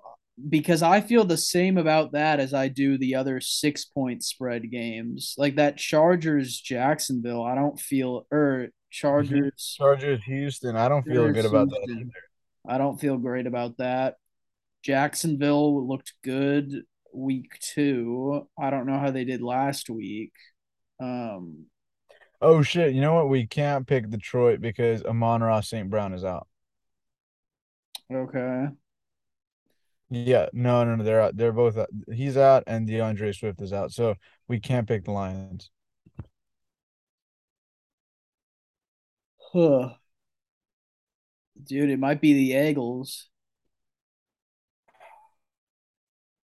because 0.48 0.82
I 0.82 1.00
feel 1.00 1.24
the 1.24 1.36
same 1.36 1.76
about 1.76 2.12
that 2.12 2.40
as 2.40 2.54
I 2.54 2.68
do 2.68 2.96
the 2.96 3.14
other 3.16 3.40
six 3.40 3.84
point 3.84 4.22
spread 4.24 4.70
games. 4.70 5.34
Like 5.36 5.56
that 5.56 5.76
Chargers 5.76 6.58
Jacksonville, 6.58 7.42
I 7.42 7.54
don't 7.54 7.78
feel 7.78 8.26
or 8.30 8.68
Chargers 8.90 9.76
Chargers, 9.78 10.22
Houston. 10.24 10.76
I 10.76 10.88
don't 10.88 11.04
feel 11.04 11.30
good 11.32 11.44
about 11.44 11.68
that 11.70 11.86
either. 11.88 12.10
I 12.66 12.78
don't 12.78 13.00
feel 13.00 13.18
great 13.18 13.46
about 13.46 13.78
that. 13.78 14.16
Jacksonville 14.82 15.86
looked 15.86 16.14
good 16.24 16.82
week 17.14 17.58
two. 17.60 18.48
I 18.58 18.70
don't 18.70 18.86
know 18.86 18.98
how 18.98 19.10
they 19.10 19.24
did 19.24 19.42
last 19.42 19.90
week. 19.90 20.32
Um, 21.02 21.66
Oh 22.42 22.62
shit! 22.62 22.92
You 22.94 23.00
know 23.00 23.14
what? 23.14 23.28
We 23.28 23.46
can't 23.46 23.86
pick 23.86 24.10
Detroit 24.10 24.60
because 24.60 25.02
Amon-Ra 25.04 25.60
St. 25.60 25.88
Brown 25.88 26.12
is 26.12 26.24
out. 26.24 26.48
okay. 28.12 28.68
Yeah, 30.10 30.48
no, 30.52 30.84
no, 30.84 30.96
no. 30.96 31.04
They're 31.04 31.20
out. 31.22 31.36
They're 31.36 31.52
both 31.52 31.78
out. 31.78 31.88
He's 32.12 32.36
out, 32.36 32.64
and 32.66 32.86
DeAndre 32.88 33.34
Swift 33.34 33.60
is 33.62 33.72
out. 33.72 33.92
So 33.92 34.14
we 34.48 34.60
can't 34.60 34.86
pick 34.86 35.04
the 35.04 35.12
Lions. 35.12 35.70
Huh. 39.52 39.96
Dude, 41.62 41.90
it 41.90 41.98
might 41.98 42.20
be 42.20 42.32
the 42.34 42.58
Eagles. 42.68 43.28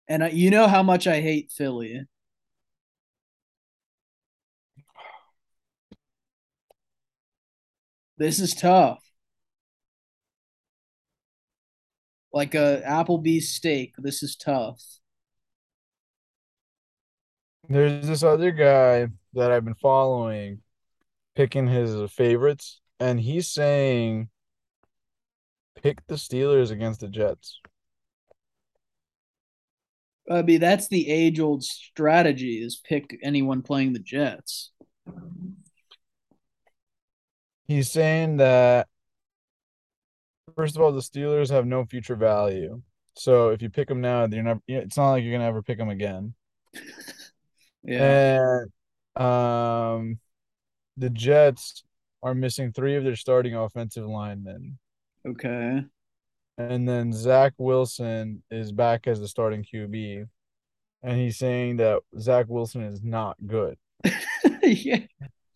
And 0.08 0.24
I, 0.24 0.30
you 0.30 0.50
know 0.52 0.68
how 0.68 0.84
much 0.84 1.08
I 1.08 1.22
hate 1.22 1.52
Philly. 1.52 2.06
This 8.18 8.40
is 8.40 8.54
tough. 8.54 9.00
Like 12.32 12.56
a 12.56 12.82
Applebee's 12.86 13.54
steak. 13.54 13.96
This 13.98 14.24
is 14.24 14.36
tough. 14.36 14.82
There's 17.68 18.08
this 18.08 18.24
other 18.24 18.52
guy 18.52 19.08
that 19.34 19.52
I've 19.52 19.66
been 19.66 19.76
following 19.76 20.62
picking 21.36 21.68
his 21.68 22.12
favorites, 22.12 22.80
and 23.00 23.20
he's 23.20 23.48
saying 23.50 24.30
pick 25.82 26.06
the 26.08 26.16
Steelers 26.16 26.72
against 26.72 27.02
the 27.02 27.10
Jets. 27.10 27.60
I 30.30 30.42
mean, 30.42 30.60
that's 30.60 30.88
the 30.88 31.10
age 31.10 31.40
old 31.40 31.64
strategy 31.64 32.64
is 32.64 32.82
pick 32.84 33.20
anyone 33.22 33.62
playing 33.62 33.94
the 33.94 34.00
Jets. 34.00 34.72
He's 37.68 37.90
saying 37.92 38.38
that 38.38 38.88
first 40.56 40.76
of 40.76 40.82
all, 40.82 40.92
the 40.92 41.02
Steelers 41.02 41.50
have 41.50 41.66
no 41.66 41.86
future 41.86 42.16
value. 42.16 42.82
So 43.16 43.50
if 43.50 43.62
you 43.62 43.70
pick 43.70 43.88
them 43.88 44.02
now, 44.02 44.28
you're 44.28 44.44
not. 44.44 44.60
It's 44.68 44.98
not 44.98 45.12
like 45.12 45.24
you're 45.24 45.34
gonna 45.34 45.48
ever 45.48 45.62
pick 45.64 45.78
them 45.78 45.90
again. 45.90 46.34
Yeah. 47.88 48.64
And 49.16 49.24
um, 49.24 50.20
the 50.98 51.12
Jets 51.12 51.84
are 52.24 52.34
missing 52.34 52.72
three 52.72 52.96
of 52.96 53.04
their 53.04 53.16
starting 53.16 53.54
offensive 53.54 54.06
linemen, 54.08 54.80
Okay. 55.24 55.86
and 56.58 56.90
then 56.90 57.14
Zach 57.14 57.54
Wilson 57.60 58.42
is 58.50 58.72
back 58.72 59.06
as 59.06 59.20
the 59.20 59.28
starting 59.28 59.64
QB, 59.64 60.26
and 61.04 61.18
he's 61.20 61.38
saying 61.38 61.78
that 61.78 62.02
Zach 62.20 62.48
Wilson 62.50 62.82
is 62.82 63.04
not 63.04 63.38
good. 63.46 63.78
yeah. 64.64 65.02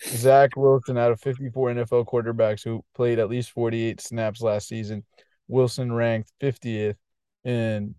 Zach 0.04 0.56
Wilson, 0.56 0.98
out 0.98 1.12
of 1.12 1.22
54 1.22 1.74
NFL 1.74 2.06
quarterbacks 2.06 2.64
who 2.64 2.84
played 2.96 3.20
at 3.20 3.30
least 3.30 3.52
48 3.52 4.00
snaps 4.02 4.42
last 4.42 4.68
season, 4.68 5.04
Wilson 5.48 5.92
ranked 5.92 6.32
50th 6.42 6.96
in 7.44 7.96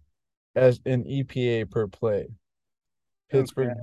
as 0.54 0.80
in 0.84 1.04
EPA 1.04 1.70
per 1.70 1.86
play. 1.86 2.28
Pittsburgh. 3.30 3.76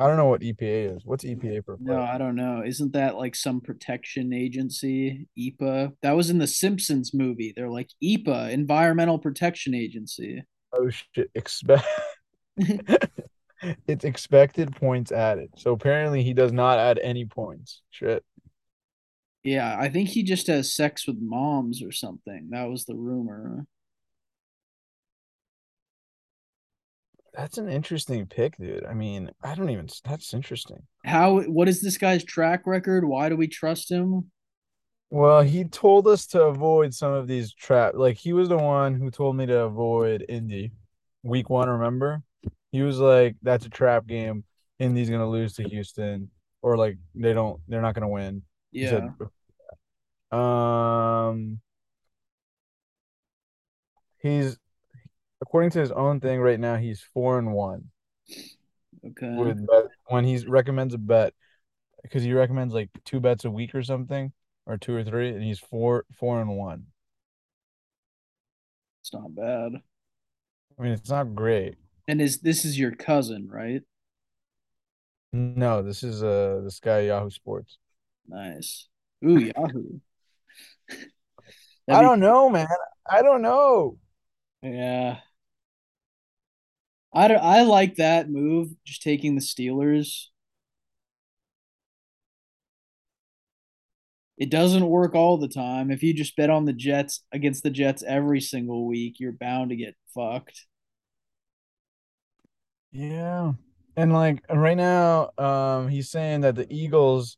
I 0.00 0.06
don't 0.06 0.16
know 0.16 0.26
what 0.26 0.42
EPA 0.42 0.96
is. 0.96 1.02
What's 1.04 1.24
EPA 1.24 1.64
per 1.66 1.76
play? 1.76 1.94
No, 1.94 2.00
I 2.00 2.18
don't 2.18 2.36
know. 2.36 2.62
Isn't 2.64 2.92
that 2.92 3.16
like 3.16 3.34
some 3.34 3.60
protection 3.60 4.32
agency? 4.32 5.26
EPA. 5.36 5.92
That 6.02 6.12
was 6.12 6.30
in 6.30 6.38
the 6.38 6.46
Simpsons 6.46 7.12
movie. 7.12 7.52
They're 7.54 7.68
like 7.68 7.90
EPA, 8.02 8.52
Environmental 8.52 9.18
Protection 9.18 9.74
Agency. 9.74 10.44
Oh 10.72 10.88
shit! 10.90 11.30
Expect 11.34 11.84
it's 13.86 14.04
expected 14.04 14.74
points 14.76 15.12
added. 15.12 15.50
So 15.56 15.72
apparently 15.72 16.22
he 16.22 16.34
does 16.34 16.52
not 16.52 16.78
add 16.78 16.98
any 17.02 17.24
points. 17.24 17.82
Shit. 17.90 18.24
Yeah, 19.44 19.76
I 19.78 19.88
think 19.88 20.08
he 20.08 20.22
just 20.22 20.48
has 20.48 20.72
sex 20.72 21.06
with 21.06 21.16
moms 21.20 21.82
or 21.82 21.92
something. 21.92 22.48
That 22.50 22.68
was 22.68 22.84
the 22.84 22.96
rumor. 22.96 23.66
That's 27.34 27.56
an 27.56 27.68
interesting 27.68 28.26
pick, 28.26 28.56
dude. 28.58 28.84
I 28.84 28.94
mean, 28.94 29.30
I 29.44 29.54
don't 29.54 29.70
even. 29.70 29.88
That's 30.04 30.34
interesting. 30.34 30.82
How? 31.04 31.40
What 31.42 31.68
is 31.68 31.80
this 31.80 31.96
guy's 31.96 32.24
track 32.24 32.66
record? 32.66 33.04
Why 33.04 33.28
do 33.28 33.36
we 33.36 33.46
trust 33.46 33.90
him? 33.90 34.30
Well, 35.10 35.42
he 35.42 35.64
told 35.64 36.08
us 36.08 36.26
to 36.28 36.42
avoid 36.42 36.92
some 36.92 37.12
of 37.12 37.28
these 37.28 37.54
trap. 37.54 37.94
Like 37.94 38.16
he 38.16 38.32
was 38.32 38.48
the 38.48 38.58
one 38.58 38.94
who 38.94 39.10
told 39.10 39.36
me 39.36 39.46
to 39.46 39.60
avoid 39.60 40.24
Indy, 40.28 40.72
week 41.22 41.48
one. 41.48 41.68
Remember? 41.68 42.22
He 42.72 42.82
was 42.82 42.98
like, 42.98 43.36
"That's 43.42 43.66
a 43.66 43.70
trap 43.70 44.06
game. 44.06 44.44
Indy's 44.78 45.10
gonna 45.10 45.28
lose 45.28 45.54
to 45.54 45.64
Houston, 45.68 46.30
or 46.62 46.76
like 46.76 46.98
they 47.14 47.32
don't. 47.32 47.60
They're 47.68 47.82
not 47.82 47.94
gonna 47.94 48.08
win." 48.08 48.42
Yeah. 48.72 49.10
said, 50.30 50.38
um, 50.38 51.60
he's 54.22 54.58
according 55.40 55.70
to 55.70 55.80
his 55.80 55.92
own 55.92 56.20
thing 56.20 56.40
right 56.40 56.60
now. 56.60 56.76
He's 56.76 57.00
four 57.02 57.38
and 57.38 57.52
one 57.52 57.90
Okay. 59.04 59.26
with 59.36 59.66
bet, 59.66 59.84
when 60.08 60.24
he 60.24 60.38
recommends 60.46 60.94
a 60.94 60.98
bet 60.98 61.34
because 62.02 62.22
he 62.22 62.32
recommends 62.32 62.74
like 62.74 62.90
two 63.04 63.20
bets 63.20 63.44
a 63.44 63.50
week 63.50 63.74
or 63.74 63.82
something, 63.82 64.32
or 64.66 64.76
two 64.76 64.94
or 64.94 65.04
three, 65.04 65.30
and 65.30 65.42
he's 65.42 65.58
four 65.58 66.04
four 66.12 66.40
and 66.40 66.56
one. 66.56 66.86
It's 69.02 69.12
not 69.12 69.34
bad. 69.34 69.82
I 70.78 70.82
mean, 70.82 70.92
it's 70.92 71.10
not 71.10 71.34
great. 71.34 71.76
And 72.08 72.22
is 72.22 72.40
this 72.40 72.64
is 72.64 72.78
your 72.78 72.92
cousin, 72.92 73.48
right? 73.48 73.82
No, 75.32 75.82
this 75.82 76.02
is 76.02 76.22
uh 76.22 76.62
this 76.64 76.80
guy 76.80 77.00
Yahoo 77.00 77.30
Sports. 77.30 77.78
Nice. 78.26 78.88
Ooh, 79.24 79.38
Yahoo. 79.38 80.00
I 81.90 82.02
don't 82.02 82.20
know, 82.20 82.50
man. 82.50 82.66
I 83.08 83.22
don't 83.22 83.42
know. 83.42 83.98
Yeah. 84.62 85.18
I 87.12 87.28
don't, 87.28 87.42
I 87.42 87.62
like 87.62 87.96
that 87.96 88.28
move, 88.28 88.68
just 88.84 89.02
taking 89.02 89.34
the 89.34 89.40
Steelers. 89.40 90.26
It 94.36 94.50
doesn't 94.50 94.86
work 94.86 95.14
all 95.14 95.38
the 95.38 95.48
time. 95.48 95.90
If 95.90 96.02
you 96.02 96.14
just 96.14 96.36
bet 96.36 96.50
on 96.50 96.64
the 96.64 96.72
Jets 96.72 97.24
against 97.32 97.62
the 97.62 97.70
Jets 97.70 98.04
every 98.06 98.40
single 98.40 98.86
week, 98.86 99.18
you're 99.18 99.32
bound 99.32 99.70
to 99.70 99.76
get 99.76 99.96
fucked. 100.14 100.67
Yeah. 102.98 103.52
And 103.96 104.12
like 104.12 104.42
right 104.50 104.76
now, 104.76 105.30
um, 105.38 105.88
he's 105.88 106.10
saying 106.10 106.40
that 106.40 106.56
the 106.56 106.66
Eagles 106.72 107.36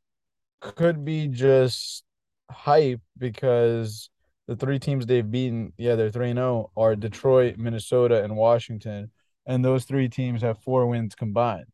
could 0.61 1.05
be 1.05 1.29
just 1.29 2.05
hype 2.51 3.01
because 3.19 4.09
the 4.49 4.57
three 4.57 4.79
teams 4.79 5.05
they've 5.07 5.31
beaten, 5.31 5.73
yeah, 5.77 5.97
they're 5.97 6.11
3-0, 6.11 6.71
are 6.79 6.97
Detroit, 6.97 7.59
Minnesota, 7.59 8.25
and 8.25 8.37
Washington. 8.37 9.11
And 9.47 9.63
those 9.65 9.85
three 9.85 10.09
teams 10.09 10.41
have 10.43 10.59
four 10.61 10.87
wins 10.87 11.15
combined. 11.15 11.67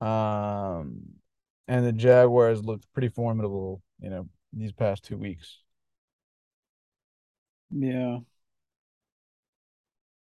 Um, 0.00 1.02
and 1.66 1.84
the 1.84 1.92
Jaguars 1.92 2.64
looked 2.64 2.92
pretty 2.92 3.08
formidable, 3.08 3.82
you 3.98 4.10
know, 4.10 4.28
these 4.52 4.72
past 4.72 5.02
two 5.04 5.16
weeks. 5.18 5.58
Yeah. 7.70 8.20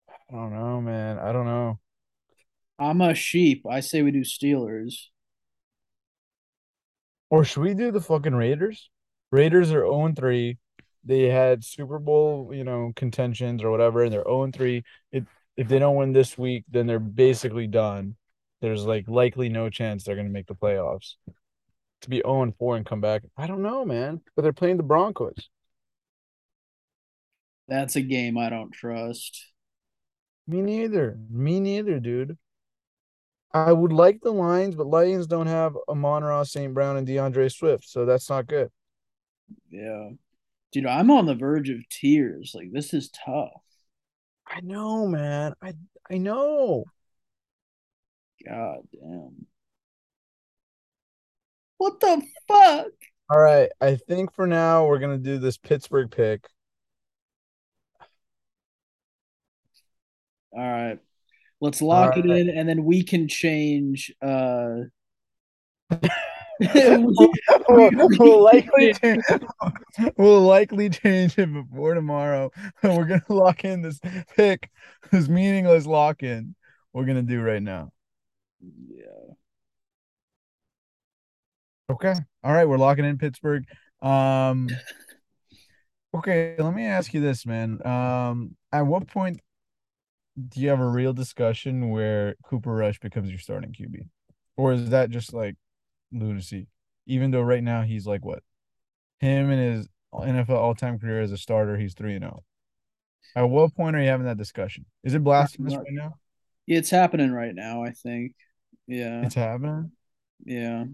I 0.09 0.33
don't 0.35 0.53
know, 0.53 0.81
man. 0.81 1.19
I 1.19 1.33
don't 1.33 1.47
know. 1.47 1.79
I'm 2.81 3.03
a 3.03 3.15
sheep. 3.15 3.67
I 3.71 3.81
say 3.81 4.01
we 4.03 4.11
do 4.11 4.23
Steelers. 4.23 4.95
Or 7.29 7.45
should 7.45 7.63
we 7.63 7.75
do 7.75 7.91
the 7.93 8.01
fucking 8.01 8.35
Raiders? 8.35 8.89
Raiders 9.31 9.71
are 9.71 9.83
0-3. 9.83 10.57
They 11.05 11.25
had 11.25 11.63
Super 11.63 11.99
Bowl, 11.99 12.51
you 12.53 12.65
know, 12.65 12.93
contentions 12.97 13.63
or 13.63 13.71
whatever, 13.71 14.03
and 14.03 14.13
they're 14.13 14.25
0-3. 14.25 14.83
If 15.13 15.25
if 15.57 15.69
they 15.69 15.79
don't 15.79 15.97
win 15.97 16.13
this 16.13 16.39
week, 16.39 16.65
then 16.71 16.87
they're 16.87 16.99
basically 16.99 17.67
done. 17.67 18.17
There's 18.63 18.85
like 18.85 19.09
likely 19.09 19.51
no 19.51 19.69
chance 19.69 20.05
they're 20.05 20.17
gonna 20.17 20.31
make 20.31 20.47
the 20.47 20.55
playoffs. 20.55 21.17
To 22.03 22.09
be 22.09 22.23
0-4 22.23 22.79
and 22.79 22.87
come 22.87 23.03
back, 23.03 23.23
I 23.37 23.47
don't 23.47 23.63
know, 23.63 23.85
man. 23.85 24.23
But 24.35 24.43
they're 24.43 24.55
playing 24.55 24.79
the 24.79 24.83
Broncos. 24.83 25.51
That's 27.69 27.97
a 27.97 28.01
game 28.01 28.39
I 28.39 28.49
don't 28.49 28.73
trust. 28.73 29.53
Me 30.47 30.63
neither. 30.63 31.19
Me 31.31 31.61
neither, 31.61 32.01
dude. 32.01 32.39
I 33.53 33.73
would 33.73 33.93
like 33.93 34.21
the 34.21 34.33
Lions, 34.33 34.75
but 34.77 34.87
Lions 34.87 35.27
don't 35.27 35.49
have 35.49 35.77
Amon 35.89 36.23
Ross, 36.23 36.53
St. 36.53 36.73
Brown, 36.73 36.97
and 36.97 37.07
DeAndre 37.07 37.53
Swift, 37.53 37.89
so 37.89 38.05
that's 38.05 38.31
not 38.31 38.47
good. 38.47 38.71
Yeah. 39.71 40.11
Dude, 40.73 40.87
I'm 40.87 41.11
on 41.11 41.27
the 41.27 41.35
verge 41.35 41.69
of 41.71 41.89
tears. 41.89 42.53
Like 42.55 42.71
this 42.73 42.95
is 42.95 43.11
tough. 43.11 43.63
I 44.47 44.61
know, 44.61 45.07
man. 45.07 45.55
I 45.61 45.75
I 46.09 46.19
know. 46.19 46.85
God 48.47 48.81
damn. 48.93 49.47
What 51.79 51.99
the 52.01 52.23
fuck? 52.47 52.93
All 53.31 53.39
right, 53.39 53.71
I 53.81 53.97
think 53.97 54.35
for 54.35 54.47
now 54.47 54.87
we're 54.87 54.99
gonna 54.99 55.19
do 55.19 55.39
this 55.39 55.57
Pittsburgh 55.57 56.11
pick. 56.11 56.47
All 60.53 60.61
right. 60.61 60.99
Let's 61.61 61.83
lock 61.83 62.17
it 62.17 62.25
in 62.25 62.49
and 62.49 62.69
then 62.69 62.85
we 62.85 63.03
can 63.03 63.29
change 63.29 64.13
uh 64.23 64.77
we'll, 66.75 67.31
we'll 67.69 68.43
likely 68.43 68.93
change, 68.93 69.25
we'll 70.19 70.43
likely 70.43 70.91
change 70.91 71.39
it 71.39 71.51
before 71.51 71.95
tomorrow. 71.95 72.51
We're 72.83 73.07
gonna 73.07 73.25
lock 73.31 73.65
in 73.65 73.81
this 73.81 73.99
pick, 74.37 74.69
this 75.11 75.27
meaningless 75.27 75.87
lock 75.87 76.23
in. 76.23 76.55
We're 76.93 77.07
gonna 77.07 77.23
do 77.23 77.41
right 77.41 77.63
now. 77.63 77.93
yeah. 78.61 79.35
Okay. 81.91 82.15
All 82.45 82.53
right, 82.53 82.69
we're 82.69 82.77
locking 82.77 83.07
in 83.07 83.17
Pittsburgh. 83.17 83.65
Um 84.03 84.69
okay, 86.15 86.57
let 86.59 86.75
me 86.75 86.85
ask 86.85 87.15
you 87.15 87.23
this, 87.23 87.47
man. 87.47 87.85
Um 87.87 88.55
at 88.71 88.83
what 88.83 89.07
point 89.09 89.41
do 90.49 90.61
you 90.61 90.69
have 90.69 90.81
a 90.81 90.89
real 90.89 91.13
discussion 91.13 91.91
where 91.91 92.35
Cooper 92.45 92.75
Rush 92.75 92.99
becomes 92.99 93.31
your 93.31 93.39
starting 93.39 93.73
QB? 93.73 94.09
Or 94.57 94.73
is 94.73 94.91
that 94.91 95.11
just 95.11 95.33
like 95.33 95.57
lunacy? 96.13 96.69
Even 97.07 97.31
though 97.31 97.43
right 97.43 97.63
now 97.63 97.83
he's 97.83 98.07
like 98.07 98.25
what? 98.25 98.43
Him 99.19 99.51
and 99.51 99.77
his 99.77 99.89
NFL 100.15 100.51
all-time 100.51 100.99
career 100.99 101.21
as 101.21 101.33
a 101.33 101.37
starter, 101.37 101.77
he's 101.77 101.95
3 101.95 102.15
and 102.15 102.25
0. 102.25 102.43
At 103.37 103.49
what 103.49 103.75
point 103.75 103.97
are 103.97 104.03
you 104.03 104.09
having 104.09 104.27
that 104.27 104.39
discussion? 104.39 104.87
Is 105.05 105.15
it 105.15 105.23
blasphemous 105.23 105.77
right 105.77 105.87
now? 105.91 106.15
It's 106.67 106.91
happening 106.91 107.33
right 107.33 107.55
now, 107.55 107.85
I 107.85 107.91
think. 107.91 108.35
Yeah. 108.87 109.25
It's 109.25 109.35
happening. 109.35 109.93
Yeah. 110.45 110.85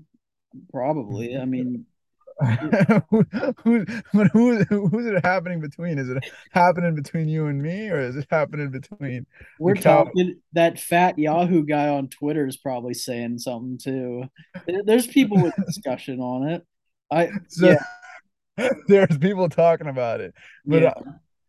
Probably. 0.73 1.37
I 1.37 1.45
mean, 1.45 1.87
who, 3.11 3.25
who's 3.63 3.87
who's 4.33 4.65
who's 4.69 5.07
it 5.07 5.25
happening 5.25 5.61
between? 5.61 5.99
Is 5.99 6.11
it 6.11 6.23
happening 6.51 6.95
between 6.95 7.29
you 7.29 7.47
and 7.47 7.63
me, 7.63 7.89
or 7.89 7.99
is 7.99 8.15
it 8.17 8.27
happening 8.31 8.71
between 8.71 9.27
we're 9.59 9.75
the 9.75 9.81
cow? 9.81 10.05
talking 10.05 10.41
that 10.53 10.79
fat 10.79 11.19
Yahoo 11.19 11.65
guy 11.65 11.89
on 11.89 12.09
Twitter 12.09 12.47
is 12.47 12.59
probably 12.59 12.93
saying 12.93 13.39
something 13.39 13.79
too. 13.79 14.25
There's 14.85 15.07
people 15.07 15.43
with 15.43 15.55
discussion 15.67 16.21
on 16.21 16.49
it. 16.49 16.67
I 17.11 17.31
So 17.49 17.75
yeah, 18.59 18.69
there's 18.89 19.17
people 19.17 19.49
talking 19.49 19.89
about 19.89 20.21
it, 20.21 20.35
but 20.67 20.83
yeah. 20.83 20.89
uh, 20.91 21.03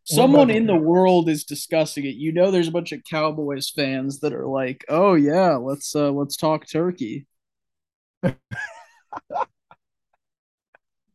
Someone 0.05 0.49
in 0.49 0.67
the 0.67 0.73
the 0.73 0.79
world 0.79 1.27
is 1.27 1.43
discussing 1.43 2.05
it. 2.05 2.15
You 2.15 2.31
know, 2.31 2.49
there's 2.49 2.69
a 2.69 2.71
bunch 2.71 2.93
of 2.93 3.01
Cowboys 3.09 3.69
fans 3.69 4.21
that 4.21 4.33
are 4.33 4.47
like, 4.47 4.85
"Oh 4.87 5.15
yeah, 5.15 5.57
let's 5.57 5.93
uh 5.93 6.11
let's 6.11 6.37
talk 6.37 6.65
turkey." 6.65 7.27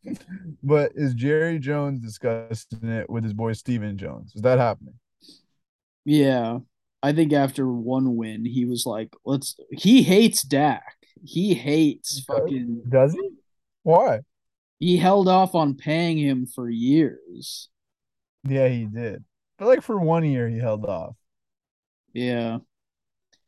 but 0.63 0.93
is 0.95 1.15
Jerry 1.15 1.59
Jones 1.59 2.01
discussing 2.01 2.89
it 2.89 3.09
with 3.09 3.25
his 3.25 3.33
boy 3.33 3.53
Stephen 3.53 3.97
Jones? 3.97 4.35
Is 4.35 4.43
that 4.43 4.59
happening? 4.59 4.95
Yeah. 6.05 6.59
I 7.03 7.13
think 7.13 7.33
after 7.33 7.67
one 7.71 8.17
win, 8.17 8.45
he 8.45 8.65
was 8.65 8.87
like, 8.87 9.15
"Let's." 9.25 9.57
He 9.73 10.03
hates 10.03 10.43
Dak. 10.43 10.85
He 11.25 11.55
hates 11.55 12.21
fucking. 12.25 12.83
Does 12.89 13.13
he? 13.13 13.31
Why? 13.83 14.21
He 14.79 14.97
held 14.97 15.29
off 15.29 15.55
on 15.55 15.75
paying 15.75 16.19
him 16.19 16.47
for 16.47 16.69
years. 16.71 17.69
Yeah, 18.45 18.69
he 18.69 18.85
did. 18.87 19.25
But 19.59 19.67
like 19.69 19.83
for 19.83 19.99
one 19.99 20.25
year, 20.25 20.49
he 20.49 20.59
held 20.59 20.85
off. 20.85 21.17
Yeah. 22.13 22.59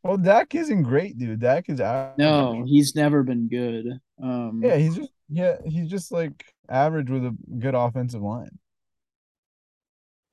Well, 0.03 0.19
Dak 0.19 0.55
isn't 0.55 0.83
great, 0.83 1.17
dude. 1.17 1.41
Dak 1.41 1.69
is 1.69 1.81
average. 1.81 2.19
No, 2.19 2.63
he's 2.67 2.95
never 2.95 3.23
been 3.23 3.49
good. 3.49 3.87
Um, 4.23 4.61
Yeah, 4.63 4.77
he's 4.77 4.97
just 4.97 5.11
yeah, 5.28 5.57
he's 5.64 5.88
just 5.88 6.12
like 6.12 6.45
average 6.69 7.11
with 7.11 7.25
a 7.25 7.37
good 7.59 7.75
offensive 7.75 8.23
line. 8.23 8.59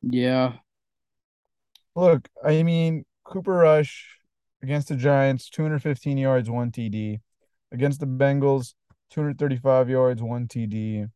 yeah, 0.01 0.53
Look, 1.95 2.29
I 2.43 2.63
mean, 2.63 3.05
Cooper 3.23 3.53
Rush 3.53 4.17
against 4.63 4.87
the 4.89 4.95
Giants, 4.95 5.49
215 5.49 6.17
yards, 6.17 6.49
one 6.49 6.71
TD. 6.71 7.19
Against 7.71 7.99
the 7.99 8.05
Bengals, 8.05 8.73
235 9.11 9.89
yards, 9.89 10.21
one 10.21 10.47
TD. 10.47 11.09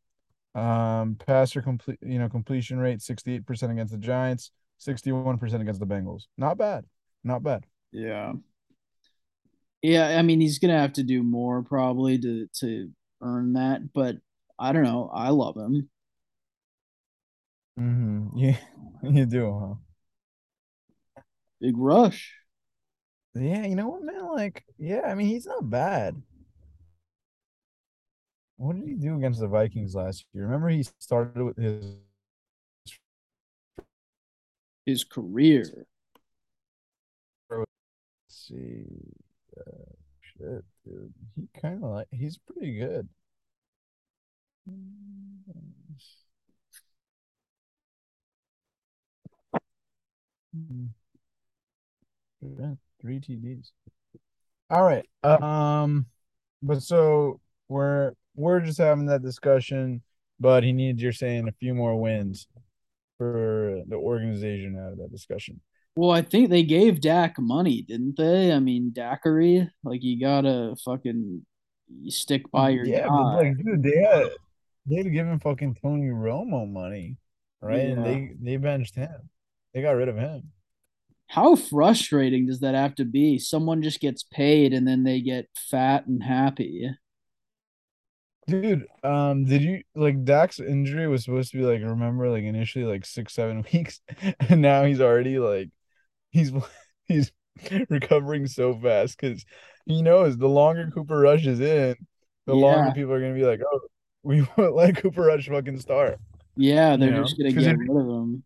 Um, 0.54 1.16
passer 1.16 1.62
complete, 1.62 2.00
you 2.02 2.18
know, 2.20 2.30
completion 2.30 2.78
rate 2.80 3.00
68% 3.00 3.72
against 3.72 3.92
the 3.92 3.98
Giants, 3.98 4.52
61% 4.80 5.62
against 5.62 5.80
the 5.80 5.86
Bengals. 5.88 6.24
Not 6.38 6.58
bad. 6.58 6.86
Not 7.24 7.44
bad. 7.44 7.66
yeah, 7.92 8.34
yeah. 9.82 10.18
I 10.18 10.22
mean, 10.22 10.40
he's 10.40 10.60
gonna 10.60 10.80
have 10.80 10.94
to 10.94 11.04
do 11.04 11.24
more 11.24 11.64
probably 11.64 12.18
to 12.20 12.48
to 12.60 12.92
earn 13.22 13.54
that, 13.54 13.94
but 13.94 14.18
I 14.60 14.72
don't 14.72 14.84
know. 14.84 15.10
I 15.14 15.30
love 15.30 15.58
him. 15.58 15.90
Mm-hmm. 17.80 18.38
Yeah, 18.38 18.58
you 19.04 19.26
do, 19.26 19.52
huh? 19.60 19.76
Big 21.60 21.78
Rush. 21.78 22.34
Yeah, 23.34 23.66
you 23.66 23.76
know 23.76 23.90
what, 23.90 24.04
man? 24.04 24.26
Like, 24.34 24.64
yeah, 24.78 25.02
I 25.02 25.16
mean, 25.16 25.28
he's 25.28 25.46
not 25.46 25.70
bad. 25.70 26.22
What 28.58 28.78
did 28.78 28.88
he 28.88 28.96
do 28.96 29.18
against 29.18 29.40
the 29.42 29.48
Vikings 29.48 29.96
last 29.96 30.26
year? 30.34 30.46
Remember, 30.46 30.70
he 30.70 30.84
started 31.00 31.44
with 31.44 31.58
his. 31.58 31.98
His 34.86 35.04
career. 35.04 35.88
Let's 37.50 37.68
see, 38.30 38.86
uh, 39.58 39.95
shit, 40.38 40.64
dude. 40.86 41.14
He 41.36 41.48
kind 41.60 41.84
of 41.84 41.90
like 41.90 42.08
he's 42.12 42.38
pretty 42.38 42.78
good. 42.78 43.10
Three 53.02 53.20
TDs. 53.20 53.72
All 54.70 54.84
right. 54.84 55.06
Um, 55.24 56.06
but 56.64 56.82
so 56.82 57.40
we're 57.68 58.14
we're 58.36 58.62
just 58.62 58.78
having 58.78 59.08
that 59.08 59.22
discussion, 59.22 60.02
but 60.40 60.64
he 60.64 60.72
needs 60.72 61.02
you're 61.02 61.12
saying 61.12 61.48
a 61.48 61.52
few 61.54 61.74
more 61.74 62.00
wins 62.00 62.48
for 63.18 63.82
the 63.88 63.96
organization 63.96 64.78
out 64.78 64.94
of 64.94 64.98
that 65.00 65.12
discussion. 65.12 65.62
Well, 65.96 66.12
I 66.12 66.22
think 66.22 66.50
they 66.50 66.64
gave 66.64 67.00
Dak 67.02 67.40
money, 67.40 67.82
didn't 67.82 68.18
they? 68.18 68.52
I 68.52 68.60
mean, 68.60 68.92
Daiquiri, 68.94 69.70
like 69.84 70.04
you 70.04 70.20
gotta 70.20 70.76
fucking 70.84 71.46
you 72.02 72.12
stick 72.12 72.52
by 72.52 72.70
your 72.72 72.88
Yeah, 72.88 73.10
but 73.10 73.28
guy. 73.28 73.36
like, 73.36 73.58
dude, 73.58 73.84
they 73.84 74.02
had 74.04 74.30
they 74.86 74.98
had 74.98 75.12
given 75.12 75.40
fucking 75.40 75.76
Tony 75.82 76.10
Romo 76.10 76.70
money, 76.72 77.18
right? 77.62 77.88
And 77.90 78.06
they 78.06 78.36
they 78.40 78.58
benched 78.58 78.96
him. 78.96 79.30
They 79.74 79.82
got 79.82 79.92
rid 79.92 80.10
of 80.10 80.18
him. 80.18 80.52
How 81.28 81.56
frustrating 81.56 82.48
does 82.48 82.62
that 82.62 82.74
have 82.76 82.96
to 82.96 83.06
be? 83.06 83.38
Someone 83.40 83.82
just 83.84 84.00
gets 84.00 84.24
paid 84.24 84.74
and 84.74 84.88
then 84.88 85.04
they 85.04 85.22
get 85.22 85.50
fat 85.56 86.08
and 86.08 86.24
happy. 86.24 86.90
Dude, 88.48 88.86
um, 89.04 89.46
did 89.46 89.64
you 89.64 89.82
like 89.96 90.24
Dak's 90.24 90.60
injury 90.60 91.08
was 91.08 91.24
supposed 91.24 91.52
to 91.52 91.58
be 91.58 91.64
like 91.64 91.82
remember 91.82 92.30
like 92.30 92.44
initially 92.44 92.86
like 92.86 93.04
six, 93.06 93.34
seven 93.34 93.66
weeks, 93.74 94.02
and 94.40 94.62
now 94.62 94.84
he's 94.84 95.02
already 95.02 95.40
like 95.40 95.70
he's 96.36 96.52
he's 97.06 97.32
recovering 97.90 98.48
so 98.48 98.78
fast 98.80 99.18
because 99.20 99.46
he 99.86 100.02
knows 100.02 100.38
the 100.38 100.50
longer 100.50 100.86
mm. 100.88 100.94
Cooper 100.94 101.20
Rush 101.20 101.46
is 101.46 101.60
in, 101.60 101.96
the 102.46 102.56
longer 102.56 102.92
people 102.92 103.14
are 103.14 103.22
gonna 103.22 103.34
be 103.34 103.46
like, 103.46 103.62
oh, 103.66 103.80
we 104.24 104.42
won't 104.58 104.76
let 104.76 104.98
Cooper 104.98 105.24
Rush 105.24 105.48
fucking 105.48 105.80
start, 105.80 106.20
yeah, 106.56 106.98
they're 106.98 107.12
know? 107.12 107.24
just 107.24 107.38
gonna 107.38 107.52
get 107.52 107.64
it 107.64 107.78
rid 107.78 107.90
of 107.90 108.08
him. 108.08 108.44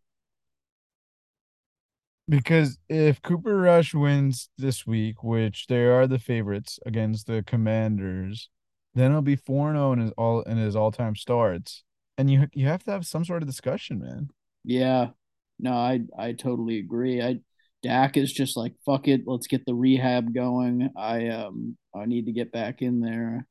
because 2.28 2.78
if 2.88 3.22
Cooper 3.22 3.58
Rush 3.58 3.94
wins 3.94 4.50
this 4.58 4.86
week, 4.86 5.24
which 5.24 5.68
they 5.68 5.86
are 5.86 6.06
the 6.08 6.20
favorites 6.20 6.80
against 6.86 7.28
the 7.28 7.44
Commanders, 7.46 8.50
then 8.94 9.12
he'll 9.12 9.22
be 9.22 9.38
4-0 9.38 9.94
in 9.94 10.00
his 10.00 10.12
all 10.18 10.42
in 10.44 10.58
his 10.58 10.76
all-time 10.76 11.16
starts. 11.16 11.84
And 12.18 12.30
you 12.30 12.48
you 12.54 12.68
have 12.68 12.84
to 12.84 12.92
have 12.92 13.06
some 13.06 13.26
sort 13.26 13.42
of 13.42 13.48
discussion, 13.48 14.00
man. 14.00 14.30
Yeah, 14.64 15.10
no, 15.58 15.74
I 15.74 16.02
I 16.18 16.34
totally 16.34 16.80
agree. 16.80 17.22
I 17.22 17.40
Dak 17.84 18.18
is 18.18 18.32
just 18.34 18.58
like 18.58 18.74
fuck 18.86 19.08
it, 19.08 19.22
let's 19.26 19.48
get 19.48 19.66
the 19.66 19.74
rehab 19.76 20.34
going. 20.34 20.90
I 20.98 21.30
um 21.30 21.78
I 21.96 22.06
need 22.06 22.26
to 22.28 22.32
get 22.34 22.52
back 22.52 22.82
in 22.82 23.00
there. 23.02 23.48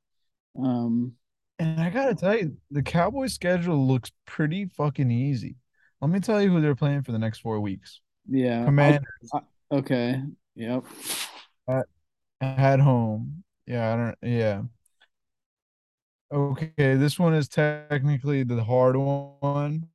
Um, 0.59 1.15
And 1.59 1.81
I 1.81 1.91
gotta 1.91 2.15
tell 2.15 2.37
you, 2.37 2.57
the 2.71 2.83
Cowboys 2.83 3.35
schedule 3.35 3.87
looks 3.87 4.11
pretty 4.27 4.67
fucking 4.67 5.11
easy. 5.11 5.57
Let 6.01 6.11
me 6.11 6.21
tell 6.21 6.41
you 6.43 6.51
who 6.51 6.61
they're 6.61 6.77
playing 6.77 7.03
for 7.03 7.13
the 7.13 7.19
next 7.19 7.41
four 7.41 7.61
weeks. 7.61 8.01
yeah, 8.29 8.65
Commanders 8.65 9.03
I 9.33 9.41
okay, 9.73 10.23
yep, 10.55 10.85
at, 11.69 11.87
at 12.41 12.81
home. 12.81 13.45
Yeah, 13.67 13.93
I 13.95 13.97
don't 13.97 14.19
yeah. 14.23 14.63
Okay, 16.33 16.73
this 16.77 17.19
one 17.19 17.35
is 17.35 17.49
technically 17.49 18.43
the 18.45 18.63
hard 18.63 18.97
one 18.97 19.89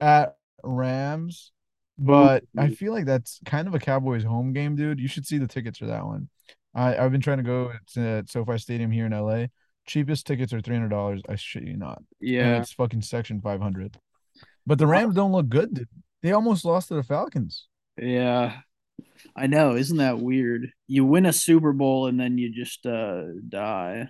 at 0.00 0.36
Rams, 0.64 1.52
but 1.98 2.44
I 2.56 2.70
feel 2.70 2.92
like 2.92 3.06
that's 3.06 3.40
kind 3.44 3.68
of 3.68 3.74
a 3.74 3.78
Cowboys 3.78 4.24
home 4.24 4.52
game, 4.52 4.76
dude. 4.76 5.00
You 5.00 5.08
should 5.08 5.26
see 5.26 5.38
the 5.38 5.46
tickets 5.46 5.78
for 5.78 5.86
that 5.86 6.04
one. 6.04 6.28
I 6.74 6.96
I've 6.96 7.12
been 7.12 7.20
trying 7.20 7.38
to 7.38 7.44
go 7.44 7.72
to 7.94 8.24
SoFi 8.28 8.58
Stadium 8.58 8.90
here 8.90 9.06
in 9.06 9.12
LA. 9.12 9.46
Cheapest 9.86 10.26
tickets 10.26 10.52
are 10.52 10.60
$300. 10.60 11.22
I 11.28 11.36
shit 11.36 11.64
you 11.64 11.76
not. 11.76 11.98
And 11.98 12.06
yeah, 12.20 12.56
it's 12.58 12.72
fucking 12.72 13.02
section 13.02 13.40
500. 13.40 13.98
But 14.66 14.78
the 14.78 14.86
Rams 14.86 15.14
don't 15.14 15.32
look 15.32 15.48
good, 15.48 15.74
dude. 15.74 15.88
They 16.22 16.32
almost 16.32 16.64
lost 16.64 16.88
to 16.88 16.94
the 16.94 17.02
Falcons. 17.02 17.68
yeah. 18.00 18.60
I 19.36 19.46
know, 19.46 19.74
isn't 19.74 19.96
that 19.98 20.18
weird? 20.20 20.70
You 20.86 21.04
win 21.04 21.26
a 21.26 21.32
Super 21.32 21.72
Bowl 21.72 22.06
and 22.06 22.18
then 22.18 22.38
you 22.38 22.52
just 22.52 22.86
uh 22.86 23.22
die. 23.48 24.08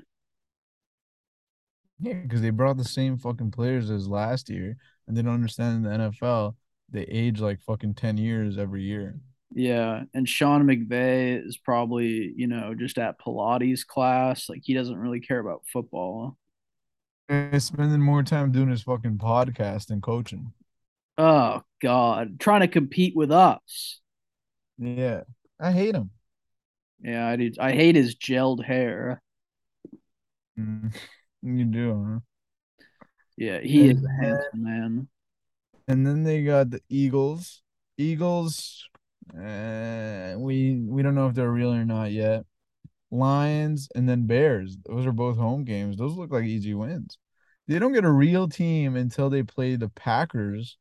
Yeah, 2.00 2.14
because 2.14 2.40
they 2.42 2.50
brought 2.50 2.76
the 2.76 2.84
same 2.84 3.18
fucking 3.18 3.50
players 3.52 3.90
as 3.90 4.08
last 4.08 4.50
year, 4.50 4.76
and 5.06 5.16
they 5.16 5.22
don't 5.22 5.34
understand 5.34 5.84
the 5.84 5.90
NFL, 5.90 6.54
they 6.94 7.02
age 7.02 7.40
like 7.40 7.60
fucking 7.60 7.94
10 7.94 8.16
years 8.16 8.56
every 8.56 8.82
year. 8.82 9.18
Yeah, 9.52 10.04
and 10.14 10.28
Sean 10.28 10.64
McVay 10.64 11.44
is 11.46 11.58
probably, 11.58 12.32
you 12.36 12.46
know, 12.46 12.74
just 12.74 12.98
at 12.98 13.20
Pilates 13.20 13.86
class. 13.86 14.48
Like 14.48 14.62
he 14.64 14.74
doesn't 14.74 14.96
really 14.96 15.20
care 15.20 15.38
about 15.38 15.64
football. 15.70 16.38
He's 17.28 17.64
spending 17.64 18.00
more 18.00 18.22
time 18.22 18.52
doing 18.52 18.68
his 18.68 18.82
fucking 18.82 19.18
podcast 19.18 19.88
than 19.88 20.00
coaching. 20.00 20.52
Oh 21.18 21.62
God, 21.82 22.40
trying 22.40 22.60
to 22.60 22.68
compete 22.68 23.14
with 23.14 23.30
us. 23.30 24.00
Yeah. 24.78 25.22
I 25.60 25.72
hate 25.72 25.94
him. 25.94 26.10
Yeah, 27.00 27.26
I 27.26 27.36
do. 27.36 27.52
I 27.60 27.72
hate 27.72 27.96
his 27.96 28.16
gelled 28.16 28.64
hair. 28.64 29.22
Mm, 30.58 30.94
you 31.42 31.64
do, 31.64 32.04
huh? 32.08 32.86
Yeah, 33.36 33.60
he 33.60 33.88
is 33.88 34.02
a 34.04 34.22
handsome 34.22 34.62
man. 34.62 35.08
And 35.88 36.06
then 36.06 36.22
they 36.22 36.42
got 36.42 36.70
the 36.70 36.80
Eagles. 36.88 37.62
Eagles, 37.96 38.88
uh, 39.32 40.34
we 40.36 40.80
we 40.80 41.02
don't 41.02 41.14
know 41.14 41.28
if 41.28 41.34
they're 41.34 41.50
real 41.50 41.72
or 41.72 41.84
not 41.84 42.12
yet. 42.12 42.44
Lions, 43.10 43.88
and 43.94 44.08
then 44.08 44.26
Bears. 44.26 44.76
Those 44.86 45.06
are 45.06 45.12
both 45.12 45.36
home 45.36 45.64
games. 45.64 45.96
Those 45.96 46.16
look 46.16 46.32
like 46.32 46.44
easy 46.44 46.74
wins. 46.74 47.18
They 47.68 47.78
don't 47.78 47.92
get 47.92 48.04
a 48.04 48.10
real 48.10 48.48
team 48.48 48.96
until 48.96 49.30
they 49.30 49.42
play 49.42 49.76
the 49.76 49.88
Packers 49.88 50.76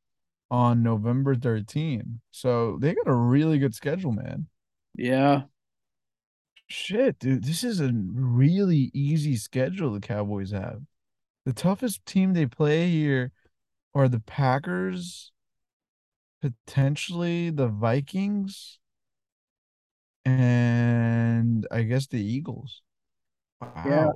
on 0.51 0.83
November 0.83 1.35
13. 1.35 2.19
So 2.31 2.77
they 2.81 2.93
got 2.93 3.07
a 3.07 3.15
really 3.15 3.59
good 3.59 3.73
schedule, 3.73 4.11
man. 4.11 4.47
Yeah. 4.95 5.43
Shit, 6.67 7.19
dude, 7.19 7.43
this 7.43 7.63
is 7.63 7.79
a 7.79 7.91
really 7.93 8.89
easy 8.93 9.37
schedule 9.37 9.91
the 9.93 9.99
Cowboys 9.99 10.51
have. 10.51 10.81
The 11.45 11.53
toughest 11.53 12.05
team 12.05 12.33
they 12.33 12.45
play 12.45 12.89
here 12.89 13.31
are 13.95 14.07
the 14.07 14.19
Packers, 14.19 15.31
potentially 16.41 17.49
the 17.49 17.67
Vikings, 17.67 18.77
and 20.25 21.67
I 21.71 21.83
guess 21.83 22.07
the 22.07 22.21
Eagles. 22.21 22.81
Yeah. 23.85 24.09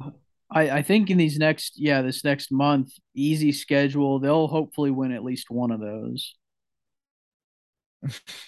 I, 0.50 0.70
I 0.70 0.82
think 0.82 1.10
in 1.10 1.18
these 1.18 1.38
next 1.38 1.74
yeah, 1.78 2.02
this 2.02 2.24
next 2.24 2.52
month, 2.52 2.94
easy 3.13 3.52
schedule, 3.52 4.20
they'll 4.20 4.48
hopefully 4.48 4.92
win 4.92 5.12
at 5.12 5.24
least 5.24 5.50
one 5.50 5.72
of 5.72 5.80
those. 5.82 6.36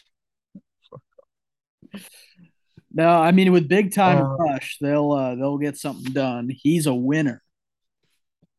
No, 2.91 3.07
I 3.09 3.31
mean 3.31 3.51
with 3.51 3.67
big 3.67 3.93
time 3.93 4.19
Uh, 4.19 4.35
rush, 4.37 4.77
they'll 4.81 5.11
uh 5.11 5.35
they'll 5.35 5.57
get 5.57 5.77
something 5.77 6.11
done. 6.13 6.49
He's 6.49 6.87
a 6.87 6.93
winner. 6.93 7.41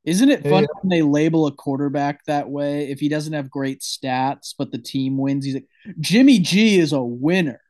Isn't 0.05 0.31
it 0.31 0.45
yeah, 0.45 0.51
funny 0.51 0.67
when 0.81 0.89
they 0.89 1.03
label 1.03 1.47
a 1.47 1.53
quarterback 1.53 2.25
that 2.25 2.49
way? 2.49 2.89
If 2.91 3.01
he 3.01 3.09
doesn't 3.09 3.33
have 3.33 3.51
great 3.51 3.81
stats, 3.81 4.55
but 4.57 4.73
the 4.73 4.79
team 4.79 5.19
wins, 5.19 5.45
he's 5.45 5.55
like, 5.55 5.69
Jimmy 6.01 6.39
G 6.39 6.79
is 6.79 6.93
a 6.93 7.03
winner. 7.03 7.61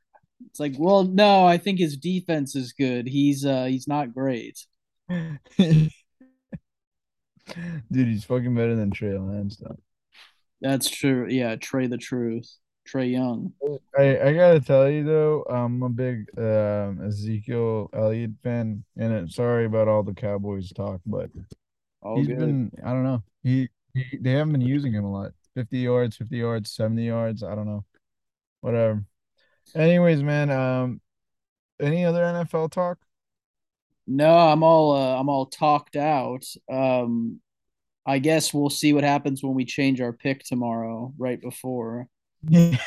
It's 0.46 0.60
like, 0.60 0.74
well, 0.78 1.04
no, 1.04 1.44
I 1.44 1.58
think 1.58 1.78
his 1.78 1.96
defense 1.96 2.54
is 2.54 2.72
good. 2.72 3.06
He's 3.06 3.44
uh 3.44 3.64
he's 3.64 3.88
not 3.88 4.14
great. 4.14 4.64
dude, 5.08 5.90
he's 7.90 8.24
fucking 8.24 8.54
better 8.54 8.76
than 8.76 8.90
Trey 8.90 9.18
Lance, 9.18 9.56
though. 9.56 9.78
That's 10.60 10.88
true. 10.88 11.26
Yeah, 11.28 11.56
Trey 11.56 11.88
the 11.88 11.98
Truth. 11.98 12.50
Trae 12.88 13.12
Young. 13.12 13.52
I 13.96 14.18
I 14.20 14.34
gotta 14.34 14.60
tell 14.60 14.88
you 14.88 15.04
though, 15.04 15.44
I'm 15.48 15.82
a 15.82 15.88
big 15.88 16.26
um 16.38 17.00
Ezekiel 17.06 17.90
Elliott 17.92 18.32
fan, 18.42 18.84
and 18.96 19.12
it, 19.12 19.30
sorry 19.30 19.66
about 19.66 19.88
all 19.88 20.02
the 20.02 20.14
Cowboys 20.14 20.72
talk, 20.72 21.00
but 21.06 21.30
All 22.02 22.16
he's 22.16 22.26
good. 22.26 22.38
been 22.38 22.70
I 22.84 22.92
don't 22.92 23.04
know. 23.04 23.22
He, 23.42 23.68
he 23.94 24.18
they 24.20 24.32
haven't 24.32 24.52
been 24.52 24.60
using 24.60 24.92
him 24.92 25.04
a 25.04 25.12
lot. 25.12 25.32
50 25.54 25.78
yards, 25.78 26.16
50 26.16 26.36
yards, 26.36 26.70
70 26.72 27.04
yards, 27.04 27.42
I 27.42 27.54
don't 27.54 27.66
know. 27.66 27.84
Whatever. 28.60 29.04
Anyways, 29.74 30.22
man, 30.22 30.50
um 30.50 31.00
any 31.80 32.04
other 32.04 32.22
NFL 32.22 32.70
talk? 32.70 32.98
No, 34.06 34.36
I'm 34.36 34.62
all 34.62 34.92
uh, 34.92 35.18
I'm 35.18 35.28
all 35.28 35.46
talked 35.46 35.96
out. 35.96 36.44
Um 36.70 37.40
I 38.06 38.18
guess 38.18 38.52
we'll 38.54 38.70
see 38.70 38.92
what 38.92 39.04
happens 39.04 39.42
when 39.42 39.54
we 39.54 39.64
change 39.64 40.00
our 40.00 40.12
pick 40.12 40.42
tomorrow, 40.42 41.12
right 41.18 41.40
before. 41.40 42.08
Yeah. 42.48 42.76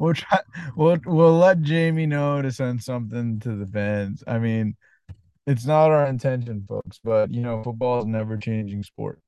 We'll 0.00 0.14
try 0.14 0.40
we'll 0.74 0.98
we'll 1.06 1.38
let 1.38 1.62
Jamie 1.62 2.06
know 2.06 2.42
to 2.42 2.50
send 2.50 2.82
something 2.82 3.38
to 3.40 3.54
the 3.54 3.66
fans. 3.66 4.24
I 4.26 4.40
mean, 4.40 4.76
it's 5.46 5.64
not 5.64 5.90
our 5.90 6.06
intention, 6.06 6.64
folks, 6.68 6.98
but 7.02 7.32
you 7.32 7.40
know, 7.40 7.62
football 7.62 8.00
is 8.00 8.06
never 8.06 8.36
changing 8.36 8.82
sport. 8.82 9.20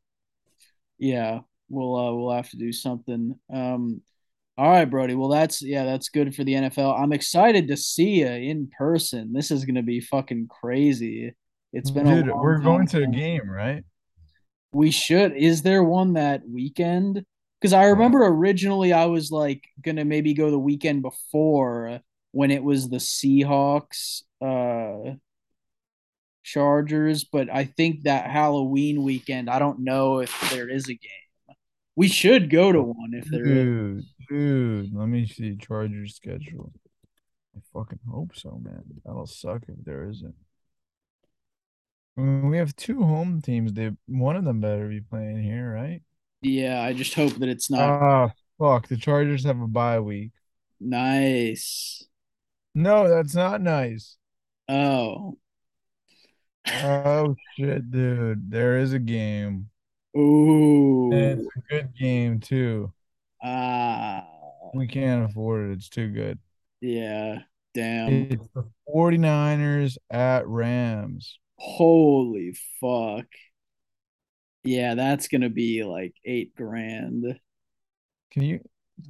Yeah, 0.98 1.40
we'll 1.68 1.96
uh, 1.96 2.12
we'll 2.12 2.32
have 2.32 2.50
to 2.50 2.56
do 2.56 2.72
something. 2.72 3.38
Um, 3.52 4.02
all 4.56 4.68
right, 4.70 4.84
Brody. 4.84 5.14
Well, 5.14 5.28
that's 5.28 5.62
yeah, 5.62 5.84
that's 5.84 6.08
good 6.08 6.34
for 6.34 6.42
the 6.42 6.54
NFL. 6.54 7.00
I'm 7.00 7.12
excited 7.12 7.68
to 7.68 7.76
see 7.76 8.20
you 8.20 8.26
in 8.26 8.68
person. 8.76 9.32
This 9.32 9.52
is 9.52 9.64
gonna 9.64 9.82
be 9.82 10.00
fucking 10.00 10.48
crazy. 10.48 11.34
It's 11.72 11.90
been 11.90 12.06
a 12.08 12.22
Dude, 12.22 12.34
we're 12.34 12.58
going 12.58 12.86
to 12.88 13.04
a 13.04 13.06
game, 13.06 13.48
right? 13.48 13.84
We 14.72 14.90
should. 14.90 15.36
Is 15.36 15.62
there 15.62 15.84
one 15.84 16.14
that 16.14 16.42
weekend? 16.48 17.24
Because 17.60 17.72
I 17.72 17.86
remember 17.86 18.24
originally 18.24 18.92
I 18.92 19.06
was 19.06 19.30
like 19.30 19.62
gonna 19.80 20.04
maybe 20.04 20.34
go 20.34 20.50
the 20.50 20.58
weekend 20.58 21.02
before 21.02 22.00
when 22.32 22.50
it 22.50 22.64
was 22.64 22.88
the 22.88 22.96
Seahawks 22.96 24.22
uh 24.40 25.14
Chargers, 26.52 27.24
but 27.24 27.48
I 27.50 27.64
think 27.64 28.02
that 28.04 28.30
Halloween 28.30 29.02
weekend, 29.02 29.50
I 29.50 29.58
don't 29.58 29.80
know 29.80 30.20
if 30.20 30.50
there 30.50 30.68
is 30.68 30.84
a 30.88 30.94
game. 30.94 31.56
We 31.96 32.08
should 32.08 32.50
go 32.50 32.72
to 32.72 32.80
one 32.82 33.12
if 33.14 33.26
there 33.26 33.46
is. 33.46 33.64
Dude, 33.64 34.04
dude, 34.28 34.94
let 34.94 35.08
me 35.08 35.26
see 35.26 35.56
Chargers 35.56 36.14
schedule. 36.16 36.72
I 37.56 37.60
fucking 37.72 37.98
hope 38.08 38.36
so, 38.36 38.60
man. 38.62 38.84
That'll 39.04 39.26
suck 39.26 39.64
if 39.68 39.84
there 39.84 40.08
isn't. 40.08 40.34
I 42.16 42.20
mean, 42.20 42.48
we 42.50 42.58
have 42.58 42.74
two 42.76 43.02
home 43.02 43.40
teams. 43.42 43.72
They 43.72 43.90
one 44.06 44.36
of 44.36 44.44
them 44.44 44.60
better 44.60 44.88
be 44.88 45.00
playing 45.00 45.42
here, 45.42 45.72
right? 45.72 46.02
Yeah, 46.42 46.80
I 46.82 46.92
just 46.92 47.14
hope 47.14 47.32
that 47.34 47.48
it's 47.48 47.70
not 47.70 47.80
Ah, 47.80 48.30
fuck. 48.58 48.88
The 48.88 48.96
Chargers 48.96 49.44
have 49.44 49.60
a 49.60 49.66
bye 49.66 50.00
week. 50.00 50.32
nice. 50.80 52.04
No, 52.74 53.08
that's 53.08 53.34
not 53.34 53.60
nice. 53.60 54.16
Oh. 54.68 55.38
Oh 56.66 57.34
shit, 57.56 57.90
dude. 57.90 58.50
There 58.50 58.78
is 58.78 58.92
a 58.92 58.98
game. 58.98 59.70
And 60.14 60.22
Ooh. 60.22 61.10
it's 61.12 61.46
a 61.56 61.60
good 61.70 61.94
game 61.96 62.40
too. 62.40 62.92
Ah. 63.42 64.26
We 64.74 64.86
can't 64.86 65.30
afford 65.30 65.70
it. 65.70 65.72
It's 65.74 65.88
too 65.88 66.08
good. 66.08 66.38
Yeah. 66.80 67.40
Damn. 67.74 68.12
It's 68.32 68.48
the 68.54 68.68
49ers 68.88 69.96
at 70.10 70.46
Rams. 70.46 71.38
Holy 71.58 72.56
fuck. 72.80 73.26
Yeah, 74.64 74.94
that's 74.94 75.28
gonna 75.28 75.48
be 75.48 75.84
like 75.84 76.14
eight 76.24 76.54
grand. 76.54 77.38
Can 78.30 78.42
you 78.42 78.60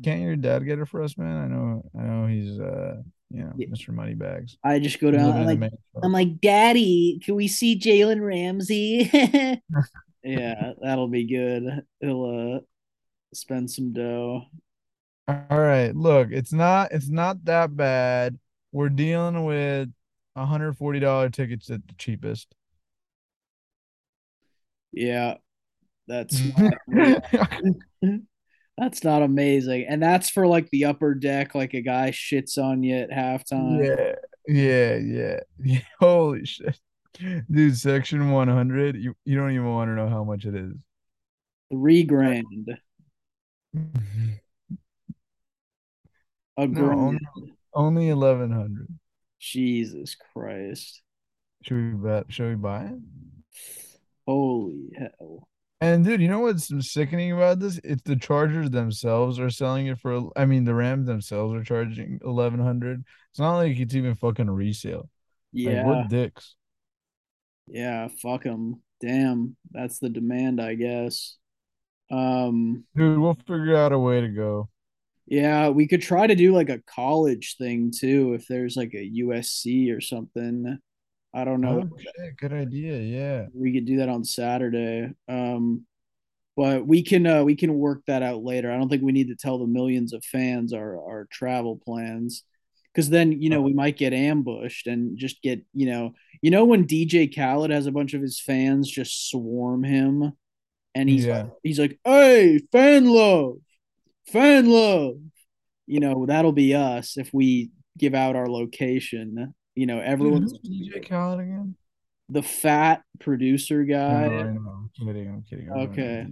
can't 0.04 0.22
your 0.22 0.36
dad 0.36 0.64
get 0.64 0.78
it 0.78 0.88
for 0.88 1.02
us, 1.02 1.16
man? 1.16 1.36
I 1.36 1.48
know 1.48 1.90
I 1.98 2.02
know 2.02 2.26
he's 2.26 2.60
uh 2.60 3.02
Yeah, 3.30 3.52
Mr. 3.56 3.90
Moneybags. 3.90 4.56
I 4.64 4.78
just 4.78 5.00
go 5.00 5.10
down. 5.10 5.36
I'm 5.36 5.44
like, 5.44 5.72
I'm 6.02 6.12
like, 6.12 6.40
Daddy, 6.40 7.20
can 7.22 7.34
we 7.34 7.46
see 7.46 7.78
Jalen 7.78 8.24
Ramsey? 8.24 9.10
yeah, 10.24 10.72
that'll 10.80 11.08
be 11.08 11.26
good. 11.26 11.82
He'll 12.00 12.56
uh 12.56 12.60
spend 13.34 13.70
some 13.70 13.92
dough. 13.92 14.44
All 15.28 15.44
right, 15.50 15.94
look, 15.94 16.28
it's 16.30 16.52
not 16.52 16.92
it's 16.92 17.10
not 17.10 17.44
that 17.44 17.76
bad. 17.76 18.38
We're 18.72 18.88
dealing 18.88 19.44
with 19.44 19.90
$140 20.36 21.32
tickets 21.32 21.70
at 21.70 21.86
the 21.86 21.94
cheapest. 21.94 22.54
Yeah, 24.92 25.34
that's 26.06 26.40
that's 28.78 29.02
not 29.02 29.22
amazing. 29.22 29.86
And 29.88 30.02
that's 30.02 30.30
for 30.30 30.46
like 30.46 30.68
the 30.70 30.86
upper 30.86 31.14
deck, 31.14 31.54
like 31.54 31.74
a 31.74 31.80
guy 31.80 32.10
shits 32.10 32.58
on 32.58 32.82
you 32.82 32.96
at 32.96 33.10
halftime. 33.10 33.84
Yeah, 33.84 34.14
yeah, 34.46 34.96
yeah. 34.96 35.40
yeah. 35.64 35.80
Holy 35.98 36.44
shit. 36.44 36.78
Dude, 37.50 37.76
section 37.76 38.30
100, 38.30 38.96
you, 38.96 39.14
you 39.24 39.36
don't 39.36 39.50
even 39.50 39.66
want 39.66 39.88
to 39.88 39.94
know 39.94 40.08
how 40.08 40.22
much 40.22 40.44
it 40.44 40.54
is. 40.54 40.72
Three 41.72 42.04
grand. 42.04 42.46
A 43.74 43.74
No, 46.58 46.66
grand. 46.66 47.00
only, 47.00 47.18
only 47.74 48.12
1100. 48.12 48.86
Jesus 49.40 50.16
Christ. 50.32 51.02
Should 51.62 51.76
we 51.76 52.08
bet? 52.08 52.32
Should 52.32 52.50
we 52.50 52.54
buy 52.54 52.84
it? 52.84 52.98
Holy 54.26 54.90
hell. 54.96 55.48
And 55.80 56.04
dude, 56.04 56.20
you 56.20 56.28
know 56.28 56.40
what's 56.40 56.70
sickening 56.90 57.32
about 57.32 57.60
this? 57.60 57.78
It's 57.84 58.02
the 58.02 58.16
Chargers 58.16 58.70
themselves 58.70 59.38
are 59.38 59.50
selling 59.50 59.86
it 59.86 59.98
for, 60.00 60.30
I 60.36 60.44
mean, 60.44 60.64
the 60.64 60.74
Rams 60.74 61.06
themselves 61.06 61.54
are 61.54 61.62
charging 61.62 62.18
1100. 62.22 63.04
It's 63.30 63.38
not 63.38 63.56
like 63.56 63.78
it's 63.78 63.94
even 63.94 64.16
fucking 64.16 64.50
resale. 64.50 65.08
Like, 65.64 65.76
Yeah, 65.76 65.82
what 65.82 66.08
dicks? 66.08 66.56
yeah, 67.66 68.08
fuck 68.22 68.44
them. 68.44 68.82
Damn, 69.00 69.56
that's 69.70 69.98
the 69.98 70.08
demand, 70.08 70.60
I 70.60 70.74
guess. 70.74 71.36
Um, 72.10 72.84
Dude, 72.94 73.18
we'll 73.18 73.32
figure 73.32 73.76
out 73.76 73.92
a 73.92 73.98
way 73.98 74.20
to 74.20 74.28
go. 74.28 74.68
yeah, 75.26 75.68
we 75.68 75.86
could 75.86 76.00
try 76.02 76.26
to 76.26 76.34
do 76.34 76.54
like 76.54 76.70
a 76.70 76.80
college 76.86 77.56
thing 77.58 77.92
too, 77.94 78.32
if 78.34 78.46
there's 78.48 78.76
like 78.76 78.94
a 78.94 79.04
USC 79.04 79.90
or 79.90 80.00
something. 80.00 80.78
I 81.34 81.44
don't 81.44 81.60
know. 81.60 81.88
Oh, 81.92 81.98
shit, 81.98 82.36
good 82.38 82.52
idea. 82.52 82.98
Yeah. 82.98 83.46
We 83.52 83.72
could 83.72 83.84
do 83.84 83.98
that 83.98 84.08
on 84.08 84.24
Saturday. 84.24 85.10
Um, 85.28 85.84
but 86.56 86.86
we 86.86 87.02
can 87.04 87.24
uh, 87.26 87.44
we 87.44 87.54
can 87.54 87.74
work 87.74 88.02
that 88.08 88.22
out 88.22 88.42
later. 88.42 88.72
I 88.72 88.76
don't 88.76 88.88
think 88.88 89.02
we 89.02 89.12
need 89.12 89.28
to 89.28 89.36
tell 89.36 89.58
the 89.58 89.66
millions 89.66 90.12
of 90.12 90.24
fans 90.24 90.72
our 90.72 90.96
our 90.96 91.28
travel 91.30 91.80
plans 91.84 92.42
because 92.92 93.10
then 93.10 93.40
you 93.40 93.48
know 93.48 93.62
we 93.62 93.72
might 93.72 93.96
get 93.96 94.12
ambushed 94.12 94.88
and 94.88 95.16
just 95.16 95.40
get 95.40 95.64
you 95.72 95.86
know 95.86 96.14
you 96.42 96.50
know 96.50 96.64
when 96.64 96.84
DJ 96.84 97.32
Khaled 97.32 97.70
has 97.70 97.86
a 97.86 97.92
bunch 97.92 98.12
of 98.12 98.20
his 98.20 98.40
fans 98.40 98.90
just 98.90 99.30
swarm 99.30 99.84
him 99.84 100.32
and 100.96 101.08
he's 101.08 101.26
like 101.28 101.46
he's 101.62 101.78
like 101.78 102.00
hey 102.04 102.58
fan 102.72 103.06
love 103.06 103.58
fan 104.26 104.68
love 104.68 105.14
you 105.86 106.00
know 106.00 106.26
that'll 106.26 106.50
be 106.50 106.74
us 106.74 107.16
if 107.16 107.32
we 107.32 107.70
give 107.96 108.14
out 108.14 108.34
our 108.34 108.48
location 108.48 109.54
you 109.78 109.86
know, 109.86 110.00
everyone's 110.00 110.52
who's 110.52 110.60
DJ 110.60 111.08
Khaled 111.08 111.40
again? 111.40 111.76
the 112.30 112.42
fat 112.42 113.02
producer 113.20 113.84
No, 113.84 113.94
guy. 113.94 114.24
I 114.26 114.26
know. 114.26 114.88
I'm 114.98 115.06
kidding. 115.06 115.28
I'm 115.28 115.42
kidding. 115.48 115.70
I 115.70 115.74
don't 115.74 115.92
Okay. 115.92 116.26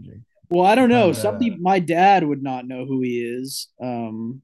Well, 0.50 0.64
I 0.66 0.74
don't 0.74 0.88
know. 0.88 1.08
But, 1.08 1.16
Some 1.16 1.36
uh, 1.36 1.56
my 1.60 1.78
dad 1.78 2.24
would 2.24 2.42
not 2.42 2.66
know 2.66 2.84
who 2.84 3.00
he 3.02 3.22
is. 3.22 3.68
Um, 3.80 4.42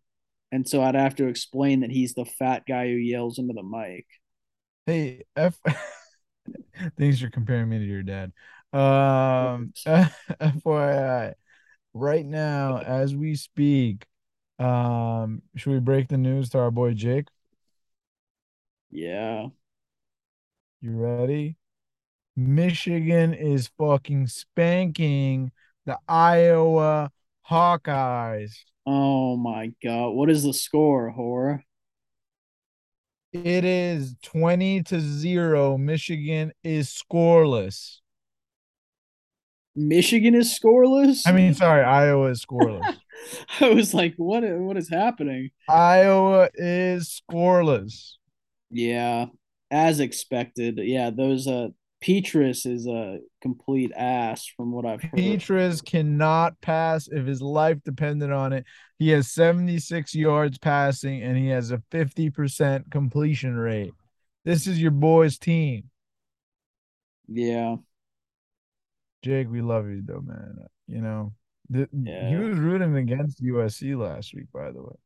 and 0.50 0.68
so 0.68 0.82
I'd 0.82 0.94
have 0.94 1.16
to 1.16 1.28
explain 1.28 1.80
that 1.80 1.90
he's 1.90 2.14
the 2.14 2.24
fat 2.24 2.64
guy 2.66 2.88
who 2.88 2.94
yells 2.94 3.38
into 3.38 3.54
the 3.54 3.62
mic. 3.62 4.06
Hey, 4.86 5.22
F. 5.36 5.58
Thanks 6.98 7.20
for 7.20 7.30
comparing 7.30 7.68
me 7.68 7.78
to 7.78 7.84
your 7.84 8.02
dad. 8.02 8.32
Um, 8.72 9.72
FYI, 9.86 11.34
right 11.94 12.24
now 12.26 12.78
as 12.78 13.14
we 13.14 13.34
speak, 13.34 14.06
um, 14.58 15.42
should 15.56 15.72
we 15.72 15.80
break 15.80 16.08
the 16.08 16.16
news 16.18 16.50
to 16.50 16.58
our 16.58 16.70
boy 16.70 16.94
Jake? 16.94 17.28
Yeah. 18.92 19.46
You 20.82 20.90
ready? 20.90 21.56
Michigan 22.36 23.32
is 23.32 23.70
fucking 23.78 24.26
spanking 24.26 25.50
the 25.86 25.98
Iowa 26.06 27.10
Hawkeyes. 27.50 28.52
Oh 28.86 29.36
my 29.36 29.72
God. 29.82 30.10
What 30.10 30.28
is 30.28 30.42
the 30.42 30.52
score, 30.52 31.08
horror? 31.08 31.64
It 33.32 33.64
is 33.64 34.14
20 34.24 34.82
to 34.84 35.00
0. 35.00 35.78
Michigan 35.78 36.52
is 36.62 36.90
scoreless. 36.90 38.00
Michigan 39.74 40.34
is 40.34 40.58
scoreless. 40.58 41.22
I 41.24 41.32
mean, 41.32 41.54
sorry, 41.54 41.82
Iowa 41.82 42.28
is 42.28 42.44
scoreless. 42.44 42.98
I 43.60 43.70
was 43.70 43.94
like, 43.94 44.14
what? 44.18 44.42
What 44.42 44.76
is 44.76 44.90
happening? 44.90 45.50
Iowa 45.66 46.50
is 46.54 47.22
scoreless. 47.22 48.16
Yeah, 48.72 49.26
as 49.70 50.00
expected. 50.00 50.78
Yeah, 50.78 51.10
those 51.10 51.46
uh, 51.46 51.68
Petras 52.02 52.66
is 52.66 52.86
a 52.86 53.18
complete 53.40 53.92
ass 53.96 54.46
from 54.56 54.72
what 54.72 54.84
I've 54.84 55.02
heard. 55.02 55.12
Petras 55.12 55.84
cannot 55.84 56.60
pass 56.60 57.08
if 57.08 57.26
his 57.26 57.40
life 57.40 57.78
depended 57.84 58.32
on 58.32 58.52
it. 58.52 58.64
He 58.98 59.10
has 59.10 59.30
76 59.30 60.14
yards 60.14 60.58
passing 60.58 61.22
and 61.22 61.36
he 61.36 61.48
has 61.48 61.70
a 61.70 61.82
50% 61.92 62.90
completion 62.90 63.54
rate. 63.54 63.92
This 64.44 64.66
is 64.66 64.80
your 64.80 64.90
boy's 64.90 65.38
team. 65.38 65.84
Yeah, 67.28 67.76
Jake, 69.22 69.48
we 69.48 69.62
love 69.62 69.88
you 69.88 70.02
though, 70.04 70.20
man. 70.20 70.58
You 70.88 71.00
know, 71.00 71.32
the, 71.70 71.88
he 71.92 72.36
was 72.36 72.58
rooting 72.58 72.96
against 72.96 73.42
USC 73.42 73.96
last 73.96 74.34
week, 74.34 74.46
by 74.52 74.72
the 74.72 74.82
way. 74.82 74.96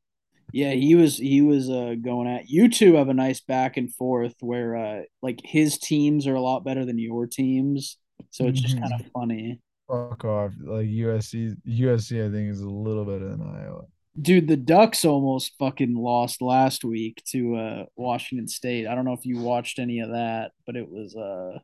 Yeah. 0.52 0.72
He 0.72 0.94
was 0.94 1.16
he 1.16 1.42
was 1.42 1.68
uh 1.70 1.94
going 2.00 2.28
at 2.28 2.48
you 2.48 2.68
two 2.68 2.94
have 2.94 3.08
a 3.08 3.14
nice 3.14 3.40
back 3.40 3.76
and 3.76 3.94
forth 3.94 4.34
where 4.40 4.76
uh 4.76 5.02
like 5.22 5.40
his 5.44 5.78
teams 5.78 6.26
are 6.26 6.34
a 6.34 6.40
lot 6.40 6.64
better 6.64 6.84
than 6.84 6.98
your 6.98 7.26
teams, 7.26 7.98
so 8.30 8.46
it's 8.46 8.60
just 8.60 8.78
kind 8.78 8.92
of 8.92 9.06
funny. 9.12 9.60
Fuck 9.88 10.24
off. 10.24 10.52
Like 10.60 10.86
USC, 10.86 11.54
USC, 11.66 12.26
I 12.26 12.32
think 12.32 12.50
is 12.50 12.60
a 12.60 12.68
little 12.68 13.04
better 13.04 13.28
than 13.28 13.42
Iowa. 13.42 13.84
Dude, 14.20 14.48
the 14.48 14.56
Ducks 14.56 15.04
almost 15.04 15.52
fucking 15.58 15.94
lost 15.94 16.40
last 16.40 16.84
week 16.84 17.22
to 17.32 17.56
uh 17.56 17.84
Washington 17.96 18.48
State. 18.48 18.86
I 18.86 18.94
don't 18.94 19.04
know 19.04 19.12
if 19.12 19.26
you 19.26 19.38
watched 19.38 19.78
any 19.78 20.00
of 20.00 20.10
that, 20.10 20.52
but 20.64 20.76
it 20.76 20.88
was 20.88 21.14
uh 21.14 21.58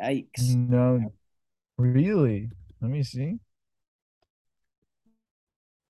yikes. 0.00 0.54
No, 0.54 1.12
really. 1.76 2.50
Let 2.80 2.90
me 2.90 3.02
see. 3.02 3.38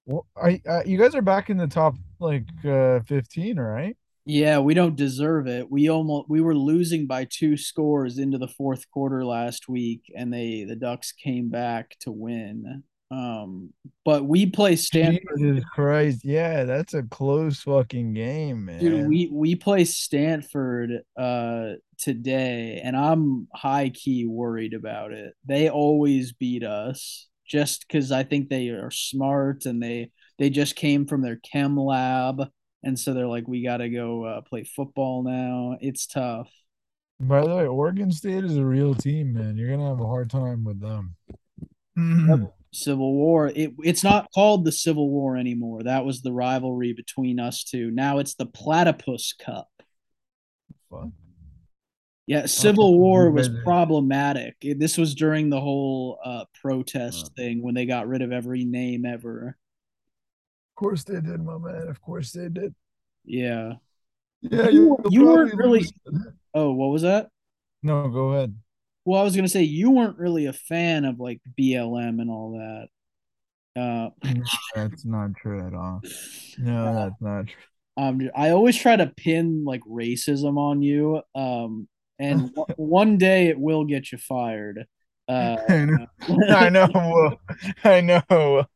Well, 0.07 0.27
I, 0.37 0.61
uh, 0.69 0.83
you 0.85 0.99
guys 0.99 1.14
are 1.14 1.23
back 1.23 1.51
in 1.51 1.57
the 1.57 1.67
top 1.67 1.95
like 2.21 2.47
uh 2.64 3.01
15, 3.01 3.59
right? 3.59 3.97
Yeah, 4.27 4.59
we 4.59 4.73
don't 4.73 4.97
deserve 4.97 5.47
it. 5.47 5.71
We 5.71 5.90
almost 5.90 6.31
we 6.31 6.40
were 6.40 6.57
losing 6.57 7.07
by 7.07 7.27
two 7.29 7.57
scores 7.57 8.19
into 8.19 8.38
the 8.38 8.49
fourth 8.49 8.90
quarter 8.90 9.25
last 9.25 9.69
week, 9.69 10.03
and 10.17 10.33
they 10.33 10.64
the 10.64 10.77
Ducks 10.77 11.12
came 11.12 11.51
back 11.51 11.97
to 12.01 12.11
win. 12.11 12.83
Um, 13.11 13.73
but 14.05 14.25
we 14.25 14.47
play 14.47 14.77
Stanford. 14.77 15.38
Jesus 15.38 15.64
Christ. 15.73 16.25
Yeah, 16.25 16.64
that's 16.64 16.95
a 16.95 17.03
close 17.03 17.61
fucking 17.61 18.14
game, 18.14 18.64
man. 18.64 18.81
Dude, 18.81 19.07
we 19.07 19.29
we 19.31 19.55
play 19.57 19.85
Stanford 19.85 21.03
uh 21.19 21.73
today, 21.99 22.81
and 22.83 22.97
I'm 22.97 23.47
high 23.55 23.90
key 23.90 24.25
worried 24.27 24.73
about 24.73 25.12
it. 25.12 25.35
They 25.47 25.69
always 25.69 26.33
beat 26.33 26.64
us 26.64 27.29
just 27.46 27.87
because 27.87 28.12
I 28.12 28.24
think 28.24 28.48
they 28.48 28.68
are 28.68 28.90
smart 28.90 29.66
and 29.66 29.83
they 29.83 30.11
they 30.38 30.50
just 30.50 30.76
came 30.76 31.07
from 31.07 31.22
their 31.22 31.37
chem 31.37 31.76
lab, 31.76 32.42
and 32.83 32.98
so 32.98 33.14
they're 33.14 33.26
like, 33.26 33.46
we 33.46 33.62
got 33.62 33.78
to 33.78 33.88
go 33.88 34.24
uh, 34.24 34.40
play 34.40 34.64
football 34.64 35.22
now. 35.22 35.76
It's 35.80 36.07
tough. 36.07 36.50
By 37.20 37.42
the 37.42 37.54
way, 37.54 37.66
Oregon 37.66 38.11
State 38.11 38.44
is 38.44 38.57
a 38.57 38.64
real 38.64 38.94
team, 38.94 39.33
man. 39.33 39.57
You're 39.57 39.70
gonna 39.70 39.88
have 39.88 40.00
a 40.00 40.07
hard 40.07 40.30
time 40.30 40.64
with 40.64 40.80
them. 40.80 41.14
Civil 42.72 43.14
War. 43.14 43.52
It 43.54 43.72
it's 43.85 44.02
not 44.02 44.28
called 44.35 44.64
the 44.64 44.72
Civil 44.72 45.09
War 45.09 45.37
anymore. 45.37 45.85
That 45.85 46.04
was 46.04 46.22
the 46.22 46.33
rivalry 46.33 46.92
between 46.92 47.38
us 47.38 47.62
two. 47.62 47.90
Now 47.90 48.18
it's 48.18 48.35
the 48.35 48.46
Platypus 48.46 49.33
Cup. 49.38 49.68
Fuck. 50.90 51.11
Yeah, 52.26 52.46
Civil 52.46 52.98
War 52.98 53.30
was 53.30 53.48
better. 53.48 53.62
problematic. 53.64 54.56
This 54.62 54.96
was 54.96 55.14
during 55.14 55.50
the 55.50 55.60
whole 55.60 56.18
uh, 56.24 56.44
protest 56.62 57.26
Uh. 57.26 57.30
thing 57.37 57.62
when 57.62 57.74
they 57.74 57.84
got 57.87 58.08
rid 58.08 58.22
of 58.22 58.32
every 58.32 58.64
name 58.64 59.04
ever. 59.04 59.58
Of 60.70 60.74
course 60.76 61.04
they 61.04 61.20
did, 61.20 61.44
my 61.44 61.58
man. 61.58 61.88
Of 61.88 62.00
course 62.00 62.32
they 62.32 62.48
did. 62.48 62.74
Yeah. 63.24 63.74
Yeah, 64.40 64.68
You- 64.68 64.96
you'll 65.10 65.34
weren't 65.34 65.54
really- 65.54 65.80
lose. 65.80 65.92
Oh, 66.54 66.72
what 66.72 66.87
was 66.88 67.02
that? 67.02 67.28
No, 67.82 68.08
go 68.08 68.32
ahead. 68.32 68.54
Well, 69.04 69.20
I 69.20 69.24
was 69.24 69.37
gonna 69.37 69.48
say 69.48 69.62
you 69.64 69.90
weren't 69.90 70.18
really 70.18 70.46
a 70.46 70.52
fan 70.54 71.04
of 71.04 71.20
like 71.20 71.40
BLM 71.58 72.20
and 72.20 72.30
all 72.30 72.52
that. 72.52 72.88
Uh, 73.80 74.10
No, 74.24 74.42
that's 74.74 75.04
not 75.04 75.34
true 75.34 75.66
at 75.66 75.74
all. 75.74 76.00
No, 76.58 76.94
that's 76.94 77.20
not 77.20 77.46
true. 77.48 77.62
um, 77.98 78.30
I 78.34 78.50
always 78.50 78.76
try 78.78 78.96
to 78.96 79.08
pin 79.08 79.64
like 79.66 79.82
racism 79.82 80.56
on 80.56 80.80
you. 80.80 81.20
Um, 81.34 81.87
and 82.18 82.50
one 82.77 83.18
day 83.18 83.48
it 83.48 83.59
will 83.59 83.85
get 83.85 84.12
you 84.12 84.18
fired. 84.18 84.87
Uh, 85.29 85.57
I 85.68 85.85
know. 85.85 86.07
I 86.55 86.70
know. 86.70 87.38
I 87.85 88.00
know. 88.00 88.66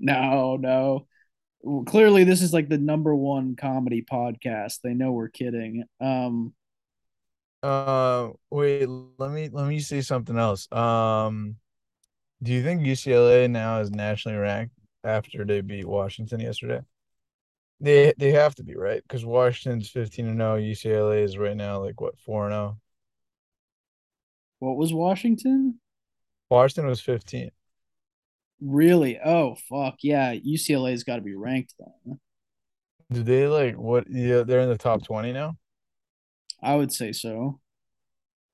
no, 0.00 0.56
no. 0.56 1.06
Well, 1.62 1.84
clearly, 1.84 2.24
this 2.24 2.42
is 2.42 2.52
like 2.52 2.68
the 2.68 2.78
number 2.78 3.14
one 3.14 3.54
comedy 3.56 4.02
podcast. 4.02 4.80
They 4.82 4.94
know 4.94 5.12
we're 5.12 5.28
kidding. 5.28 5.84
Um, 6.00 6.54
Uh, 7.62 8.30
wait. 8.50 8.88
Let 9.18 9.30
me 9.30 9.48
let 9.52 9.66
me 9.68 9.80
say 9.80 10.00
something 10.00 10.38
else. 10.38 10.70
Um, 10.72 11.56
do 12.42 12.52
you 12.52 12.62
think 12.62 12.82
UCLA 12.82 13.50
now 13.50 13.80
is 13.80 13.90
nationally 13.90 14.38
ranked 14.38 14.74
after 15.04 15.44
they 15.44 15.60
beat 15.60 15.86
Washington 15.86 16.40
yesterday? 16.40 16.80
They 17.80 18.12
they 18.18 18.32
have 18.32 18.54
to 18.56 18.62
be 18.62 18.76
right 18.76 19.02
because 19.02 19.24
Washington's 19.24 19.88
fifteen 19.88 20.26
and 20.28 20.40
oh, 20.42 20.58
zero. 20.58 21.08
UCLA 21.08 21.24
is 21.24 21.38
right 21.38 21.56
now 21.56 21.82
like 21.82 22.00
what 22.00 22.18
four 22.18 22.44
and 22.44 22.54
oh? 22.54 22.58
zero. 22.58 22.78
what 24.58 24.76
was 24.76 24.92
Washington? 24.92 25.80
Washington 26.50 26.86
was 26.88 27.00
fifteen. 27.00 27.50
Really? 28.60 29.18
Oh, 29.24 29.56
fuck. 29.70 29.96
Yeah, 30.02 30.34
UCLA's 30.34 31.04
got 31.04 31.16
to 31.16 31.22
be 31.22 31.34
ranked 31.34 31.74
then. 31.78 32.20
Do 33.10 33.22
they 33.22 33.46
like 33.46 33.76
what? 33.76 34.04
Yeah, 34.10 34.42
they're 34.42 34.60
in 34.60 34.68
the 34.68 34.76
top 34.76 35.04
twenty 35.04 35.32
now. 35.32 35.56
I 36.62 36.76
would 36.76 36.92
say 36.92 37.12
so. 37.12 37.60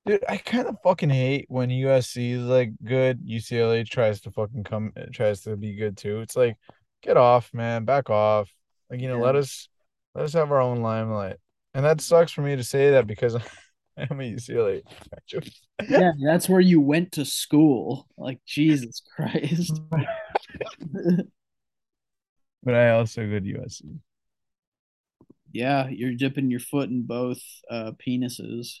Dude, 0.05 0.23
I 0.29 0.37
kind 0.37 0.67
of 0.67 0.77
fucking 0.83 1.09
hate 1.09 1.47
when 1.49 1.69
USC 1.69 2.31
is 2.31 2.43
like 2.43 2.71
good, 2.81 3.27
UCLA 3.27 3.85
tries 3.85 4.21
to 4.21 4.31
fucking 4.31 4.63
come 4.63 4.93
tries 5.11 5.41
to 5.41 5.57
be 5.57 5.75
good 5.75 5.97
too. 5.97 6.21
It's 6.21 6.37
like, 6.37 6.55
get 7.01 7.17
off, 7.17 7.53
man, 7.53 7.83
back 7.83 8.09
off. 8.09 8.49
Like, 8.89 9.01
you 9.01 9.07
know, 9.07 9.17
Yeah. 9.17 9.23
let 9.25 9.35
us 9.35 9.69
let 10.15 10.25
us 10.25 10.33
have 10.33 10.51
our 10.51 10.61
own 10.61 10.81
limelight. 10.81 11.37
And 11.73 11.85
that 11.85 12.01
sucks 12.01 12.31
for 12.31 12.41
me 12.41 12.55
to 12.55 12.63
say 12.63 12.91
that 12.91 13.05
because 13.07 13.35
I'm 13.97 14.19
a 14.21 14.23
UCLA. 14.33 14.81
Yeah, 15.87 16.11
that's 16.25 16.47
where 16.49 16.59
you 16.61 16.81
went 16.81 17.13
to 17.13 17.25
school. 17.25 18.07
Like, 18.17 18.39
Jesus 18.45 19.01
Christ. 19.15 19.79
But 22.63 22.73
I 22.75 22.89
also 22.91 23.25
good 23.25 23.45
USC. 23.45 23.99
yeah, 25.53 25.87
you're 25.87 26.15
dipping 26.15 26.51
your 26.51 26.59
foot 26.59 26.89
in 26.89 27.03
both 27.03 27.39
uh, 27.69 27.91
penises. 28.05 28.79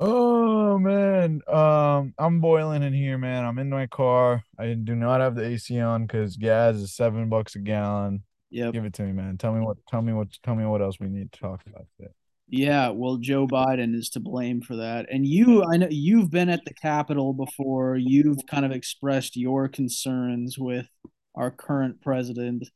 Oh 0.00 0.78
man, 0.78 1.42
um, 1.48 2.14
I'm 2.18 2.40
boiling 2.40 2.84
in 2.84 2.92
here, 2.92 3.18
man. 3.18 3.44
I'm 3.44 3.58
in 3.58 3.68
my 3.68 3.86
car. 3.86 4.44
I 4.58 4.74
do 4.74 4.94
not 4.94 5.20
have 5.20 5.34
the 5.34 5.44
AC 5.44 5.78
on 5.80 6.06
because 6.06 6.36
gas 6.36 6.76
is 6.76 6.94
seven 6.94 7.28
bucks 7.28 7.56
a 7.56 7.58
gallon. 7.58 8.22
Yeah, 8.50 8.70
Give 8.70 8.84
it 8.84 8.94
to 8.94 9.02
me, 9.02 9.12
man. 9.12 9.36
Tell 9.38 9.52
me 9.52 9.60
what. 9.60 9.76
Tell 9.88 10.00
me 10.00 10.12
what. 10.12 10.28
Tell 10.44 10.54
me 10.54 10.64
what 10.64 10.80
else 10.80 11.00
we 11.00 11.08
need 11.08 11.32
to 11.32 11.40
talk 11.40 11.62
about 11.66 11.86
today. 11.96 12.12
Yeah, 12.50 12.90
well, 12.90 13.16
Joe 13.18 13.46
Biden 13.46 13.94
is 13.94 14.08
to 14.10 14.20
blame 14.20 14.62
for 14.62 14.76
that. 14.76 15.06
And 15.10 15.26
you, 15.26 15.64
I 15.64 15.76
know 15.76 15.88
you've 15.90 16.30
been 16.30 16.48
at 16.48 16.64
the 16.64 16.72
Capitol 16.72 17.34
before. 17.34 17.96
You've 17.96 18.46
kind 18.46 18.64
of 18.64 18.70
expressed 18.72 19.36
your 19.36 19.68
concerns 19.68 20.58
with 20.58 20.86
our 21.34 21.50
current 21.50 22.00
president. 22.00 22.66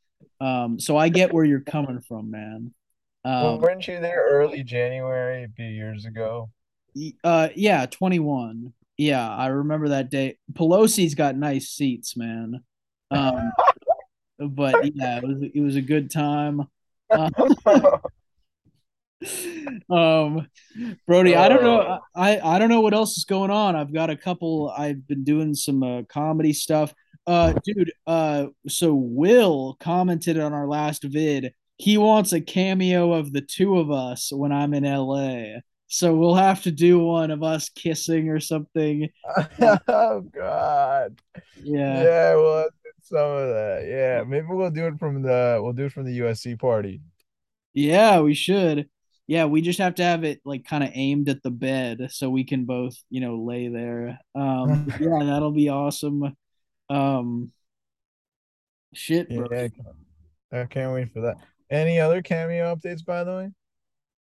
Um, 0.40 0.78
so 0.78 0.98
I 0.98 1.08
get 1.08 1.32
where 1.32 1.44
you're 1.44 1.60
coming 1.60 2.00
from, 2.00 2.30
man. 2.30 2.74
Well, 3.24 3.54
Um, 3.54 3.60
weren't 3.60 3.88
you 3.88 3.98
there 3.98 4.22
early 4.30 4.62
January 4.62 5.44
a 5.44 5.48
few 5.48 5.64
years 5.68 6.04
ago? 6.04 6.50
Uh, 7.24 7.48
yeah, 7.54 7.86
21. 7.86 8.72
Yeah, 8.98 9.28
I 9.28 9.46
remember 9.46 9.88
that 9.88 10.10
day. 10.10 10.38
Pelosi's 10.52 11.14
got 11.14 11.36
nice 11.36 11.68
seats, 11.68 12.16
man. 12.16 12.62
Um, 13.10 13.52
but 14.38 14.94
yeah, 14.94 15.18
it 15.18 15.24
was 15.24 15.42
it 15.54 15.60
was 15.60 15.76
a 15.76 15.82
good 15.82 16.10
time. 16.10 16.62
Uh, 17.10 17.30
um, 19.90 20.48
Brody, 21.06 21.36
I 21.36 21.48
don't 21.48 21.62
know. 21.62 22.00
I 22.14 22.38
I 22.40 22.58
don't 22.58 22.68
know 22.68 22.80
what 22.80 22.94
else 22.94 23.16
is 23.16 23.24
going 23.24 23.50
on. 23.50 23.76
I've 23.76 23.92
got 23.92 24.10
a 24.10 24.16
couple. 24.16 24.72
I've 24.76 25.06
been 25.06 25.24
doing 25.24 25.54
some 25.54 25.82
uh, 25.82 26.02
comedy 26.08 26.52
stuff. 26.52 26.94
Uh, 27.26 27.54
dude. 27.64 27.92
Uh, 28.06 28.46
so 28.68 28.94
Will 28.94 29.76
commented 29.80 30.38
on 30.38 30.52
our 30.52 30.66
last 30.66 31.04
vid. 31.04 31.54
He 31.76 31.98
wants 31.98 32.32
a 32.32 32.40
cameo 32.40 33.12
of 33.12 33.32
the 33.32 33.40
two 33.40 33.78
of 33.78 33.90
us 33.90 34.30
when 34.32 34.52
I'm 34.52 34.74
in 34.74 34.84
LA. 34.84 35.60
So 35.92 36.14
we'll 36.14 36.36
have 36.36 36.62
to 36.62 36.70
do 36.70 36.98
one 37.00 37.30
of 37.30 37.42
us 37.42 37.68
kissing 37.68 38.30
or 38.30 38.40
something. 38.40 39.10
Oh 39.86 40.22
God. 40.22 41.20
Yeah. 41.62 42.02
Yeah, 42.02 42.34
well, 42.36 42.68
some 43.02 43.18
of 43.18 43.48
that. 43.50 43.84
Yeah, 43.86 44.24
maybe 44.26 44.46
we'll 44.48 44.70
do 44.70 44.86
it 44.86 44.98
from 44.98 45.20
the 45.20 45.60
we'll 45.62 45.74
do 45.74 45.84
it 45.84 45.92
from 45.92 46.06
the 46.06 46.20
USC 46.20 46.58
party. 46.58 47.02
Yeah, 47.74 48.20
we 48.20 48.32
should. 48.32 48.88
Yeah, 49.26 49.44
we 49.44 49.60
just 49.60 49.80
have 49.80 49.96
to 49.96 50.02
have 50.02 50.24
it 50.24 50.40
like 50.46 50.64
kind 50.64 50.82
of 50.82 50.90
aimed 50.94 51.28
at 51.28 51.42
the 51.42 51.50
bed 51.50 52.08
so 52.10 52.30
we 52.30 52.44
can 52.44 52.64
both, 52.64 52.96
you 53.10 53.20
know, 53.20 53.42
lay 53.42 53.68
there. 53.68 54.18
Um, 54.34 54.90
yeah, 54.98 55.24
that'll 55.24 55.52
be 55.52 55.68
awesome. 55.68 56.34
Um, 56.88 57.52
shit, 58.94 59.28
bro. 59.28 59.46
Yeah, 59.50 59.68
I 60.52 60.64
can't 60.64 60.94
wait 60.94 61.12
for 61.12 61.20
that. 61.20 61.36
Any 61.70 62.00
other 62.00 62.22
cameo 62.22 62.74
updates, 62.74 63.04
by 63.04 63.24
the 63.24 63.36
way? 63.36 63.50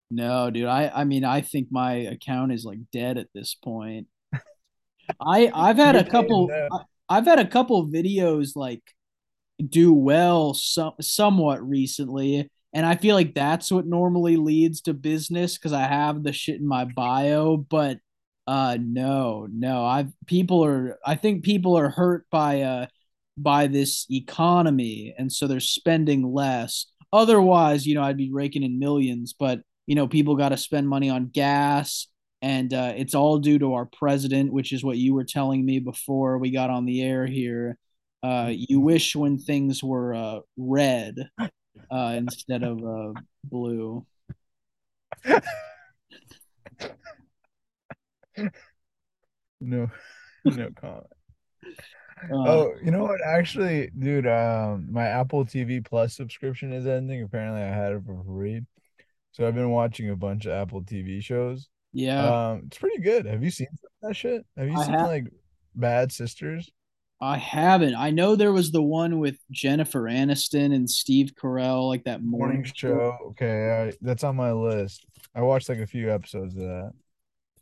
No, 0.09 0.49
dude. 0.49 0.65
I 0.65 0.91
I 0.93 1.03
mean, 1.03 1.25
I 1.25 1.41
think 1.41 1.67
my 1.71 1.93
account 1.93 2.53
is 2.53 2.63
like 2.63 2.79
dead 2.91 3.17
at 3.17 3.27
this 3.33 3.55
point. 3.55 4.07
I 5.19 5.51
I've 5.53 5.77
had 5.77 5.95
a 5.95 6.03
couple 6.09 6.49
I, 6.71 6.79
I've 7.09 7.25
had 7.25 7.39
a 7.39 7.47
couple 7.47 7.87
videos 7.87 8.55
like 8.55 8.83
do 9.65 9.93
well 9.93 10.53
some 10.53 10.93
somewhat 11.01 11.67
recently, 11.67 12.49
and 12.73 12.85
I 12.85 12.95
feel 12.95 13.15
like 13.15 13.33
that's 13.33 13.71
what 13.71 13.85
normally 13.85 14.37
leads 14.37 14.81
to 14.81 14.93
business 14.93 15.57
because 15.57 15.73
I 15.73 15.83
have 15.83 16.23
the 16.23 16.33
shit 16.33 16.59
in 16.59 16.67
my 16.67 16.85
bio, 16.85 17.57
but 17.57 17.99
uh 18.47 18.77
no, 18.79 19.47
no. 19.51 19.85
I've 19.85 20.11
people 20.25 20.63
are 20.63 20.97
I 21.05 21.15
think 21.15 21.43
people 21.43 21.77
are 21.77 21.89
hurt 21.89 22.25
by 22.31 22.61
uh 22.61 22.87
by 23.37 23.67
this 23.67 24.05
economy 24.09 25.13
and 25.17 25.31
so 25.31 25.47
they're 25.47 25.59
spending 25.59 26.33
less. 26.33 26.87
Otherwise, 27.13 27.85
you 27.85 27.95
know, 27.95 28.03
I'd 28.03 28.17
be 28.17 28.31
raking 28.31 28.63
in 28.63 28.79
millions, 28.79 29.33
but 29.37 29.61
you 29.87 29.95
know, 29.95 30.07
people 30.07 30.35
got 30.35 30.49
to 30.49 30.57
spend 30.57 30.87
money 30.87 31.09
on 31.09 31.27
gas 31.27 32.07
and 32.41 32.73
uh, 32.73 32.93
it's 32.95 33.15
all 33.15 33.39
due 33.39 33.59
to 33.59 33.73
our 33.73 33.85
president, 33.85 34.53
which 34.53 34.71
is 34.71 34.83
what 34.83 34.97
you 34.97 35.13
were 35.15 35.23
telling 35.23 35.65
me 35.65 35.79
before 35.79 36.37
we 36.37 36.51
got 36.51 36.69
on 36.69 36.85
the 36.85 37.01
air 37.03 37.25
here. 37.25 37.77
Uh, 38.23 38.51
you 38.53 38.79
wish 38.79 39.15
when 39.15 39.37
things 39.39 39.83
were 39.83 40.13
uh, 40.13 40.39
red 40.57 41.15
uh, 41.91 42.13
instead 42.17 42.63
of 42.63 42.83
uh, 42.83 43.13
blue. 43.43 44.05
No, 49.59 49.89
no 50.45 50.69
comment. 50.79 51.07
Uh, 52.31 52.35
Oh, 52.47 52.73
you 52.83 52.91
know 52.91 53.03
what? 53.03 53.19
Actually, 53.23 53.91
dude, 53.97 54.27
um, 54.27 54.87
my 54.91 55.05
Apple 55.05 55.45
TV 55.45 55.83
Plus 55.85 56.15
subscription 56.15 56.73
is 56.73 56.87
ending. 56.87 57.21
Apparently, 57.21 57.61
I 57.61 57.67
had 57.67 57.93
it 57.93 58.03
for 58.05 58.23
free, 58.23 58.61
so 59.37 59.47
I've 59.47 59.53
been 59.55 59.69
watching 59.69 60.09
a 60.09 60.15
bunch 60.15 60.45
of 60.47 60.51
Apple 60.53 60.81
TV 60.81 61.21
shows. 61.23 61.69
yeah, 61.93 62.49
Um, 62.49 62.63
it's 62.65 62.77
pretty 62.79 62.99
good. 63.01 63.27
Have 63.27 63.43
you 63.43 63.51
seen 63.51 63.67
that 64.01 64.15
shit? 64.15 64.43
Have 64.57 64.67
you 64.67 64.75
I 64.75 64.83
seen 64.83 64.93
have. 64.95 65.07
like 65.07 65.25
Bad 65.75 66.11
Sisters? 66.11 66.71
I 67.21 67.37
haven't. 67.37 67.95
I 67.95 68.09
know 68.09 68.35
there 68.35 68.51
was 68.51 68.71
the 68.71 68.81
one 68.81 69.19
with 69.19 69.37
Jennifer 69.51 70.01
Aniston 70.03 70.73
and 70.73 70.89
Steve 70.89 71.33
Carell, 71.39 71.87
like 71.87 72.03
that 72.05 72.23
morning 72.23 72.57
Morning 72.57 72.71
show. 72.75 73.17
Okay, 73.29 73.89
I, 73.89 73.93
that's 74.01 74.23
on 74.23 74.35
my 74.35 74.51
list. 74.51 75.05
I 75.35 75.41
watched 75.41 75.69
like 75.69 75.79
a 75.79 75.87
few 75.87 76.11
episodes 76.11 76.55
of 76.55 76.61
that. 76.61 76.93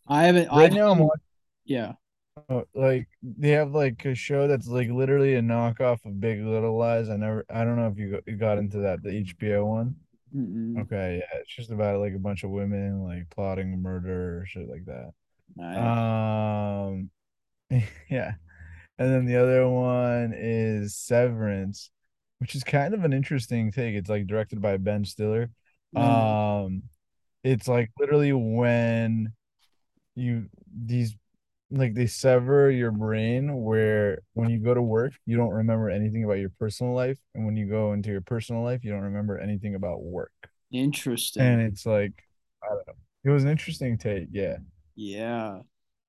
I 0.07 0.23
haven't. 0.23 0.49
I 0.49 0.57
Right 0.57 0.73
now, 0.73 0.91
I'm 0.91 0.99
watching. 0.99 1.21
yeah. 1.65 1.93
Like 2.73 3.07
they 3.23 3.51
have 3.51 3.71
like 3.71 4.03
a 4.05 4.13
show 4.13 4.47
that's 4.47 4.67
like 4.67 4.89
literally 4.89 5.35
a 5.35 5.41
knockoff 5.41 6.05
of 6.05 6.19
Big 6.19 6.41
Little 6.41 6.77
Lies. 6.77 7.09
I 7.09 7.15
never. 7.15 7.45
I 7.49 7.63
don't 7.63 7.77
know 7.77 7.87
if 7.87 7.97
you 7.97 8.21
you 8.25 8.35
got 8.35 8.57
into 8.57 8.79
that, 8.79 9.03
the 9.03 9.09
HBO 9.23 9.65
one. 9.65 9.95
Mm-mm. 10.33 10.81
Okay, 10.81 11.19
yeah, 11.19 11.39
it's 11.39 11.55
just 11.55 11.71
about 11.71 11.99
like 11.99 12.13
a 12.13 12.19
bunch 12.19 12.43
of 12.43 12.49
women 12.49 13.03
like 13.03 13.29
plotting 13.29 13.73
a 13.73 13.77
murder 13.77 14.41
or 14.41 14.45
shit 14.45 14.67
like 14.69 14.85
that. 14.85 15.11
I- 15.59 15.77
Um, 15.79 17.09
yeah, 18.09 18.33
and 18.99 19.13
then 19.13 19.25
the 19.25 19.37
other 19.37 19.67
one 19.69 20.33
is 20.35 20.95
Severance, 20.95 21.91
which 22.39 22.55
is 22.55 22.63
kind 22.63 22.93
of 22.93 23.03
an 23.05 23.13
interesting 23.13 23.71
take. 23.71 23.95
It's 23.95 24.09
like 24.09 24.27
directed 24.27 24.61
by 24.61 24.77
Ben 24.77 25.05
Stiller. 25.05 25.49
um, 25.95 26.03
Um, 26.03 26.83
it's 27.43 27.67
like 27.67 27.91
literally 27.99 28.33
when 28.33 29.33
you 30.15 30.49
these 30.85 31.15
like 31.75 31.93
they 31.93 32.07
sever 32.07 32.71
your 32.71 32.91
brain 32.91 33.63
where 33.63 34.19
when 34.33 34.49
you 34.49 34.59
go 34.59 34.73
to 34.73 34.81
work 34.81 35.13
you 35.25 35.35
don't 35.37 35.51
remember 35.51 35.89
anything 35.89 36.23
about 36.23 36.39
your 36.39 36.51
personal 36.59 36.93
life 36.93 37.17
and 37.33 37.45
when 37.45 37.55
you 37.55 37.67
go 37.67 37.93
into 37.93 38.09
your 38.09 38.21
personal 38.21 38.63
life 38.63 38.83
you 38.83 38.91
don't 38.91 39.01
remember 39.01 39.37
anything 39.37 39.75
about 39.75 40.01
work 40.01 40.31
interesting. 40.71 41.43
and 41.43 41.61
it's 41.61 41.85
like 41.85 42.13
I 42.63 42.69
don't 42.69 42.87
know. 42.87 42.93
It 43.23 43.29
was 43.29 43.43
an 43.43 43.49
interesting 43.49 43.97
take, 43.97 44.27
yeah. 44.31 44.57
Yeah. 44.95 45.59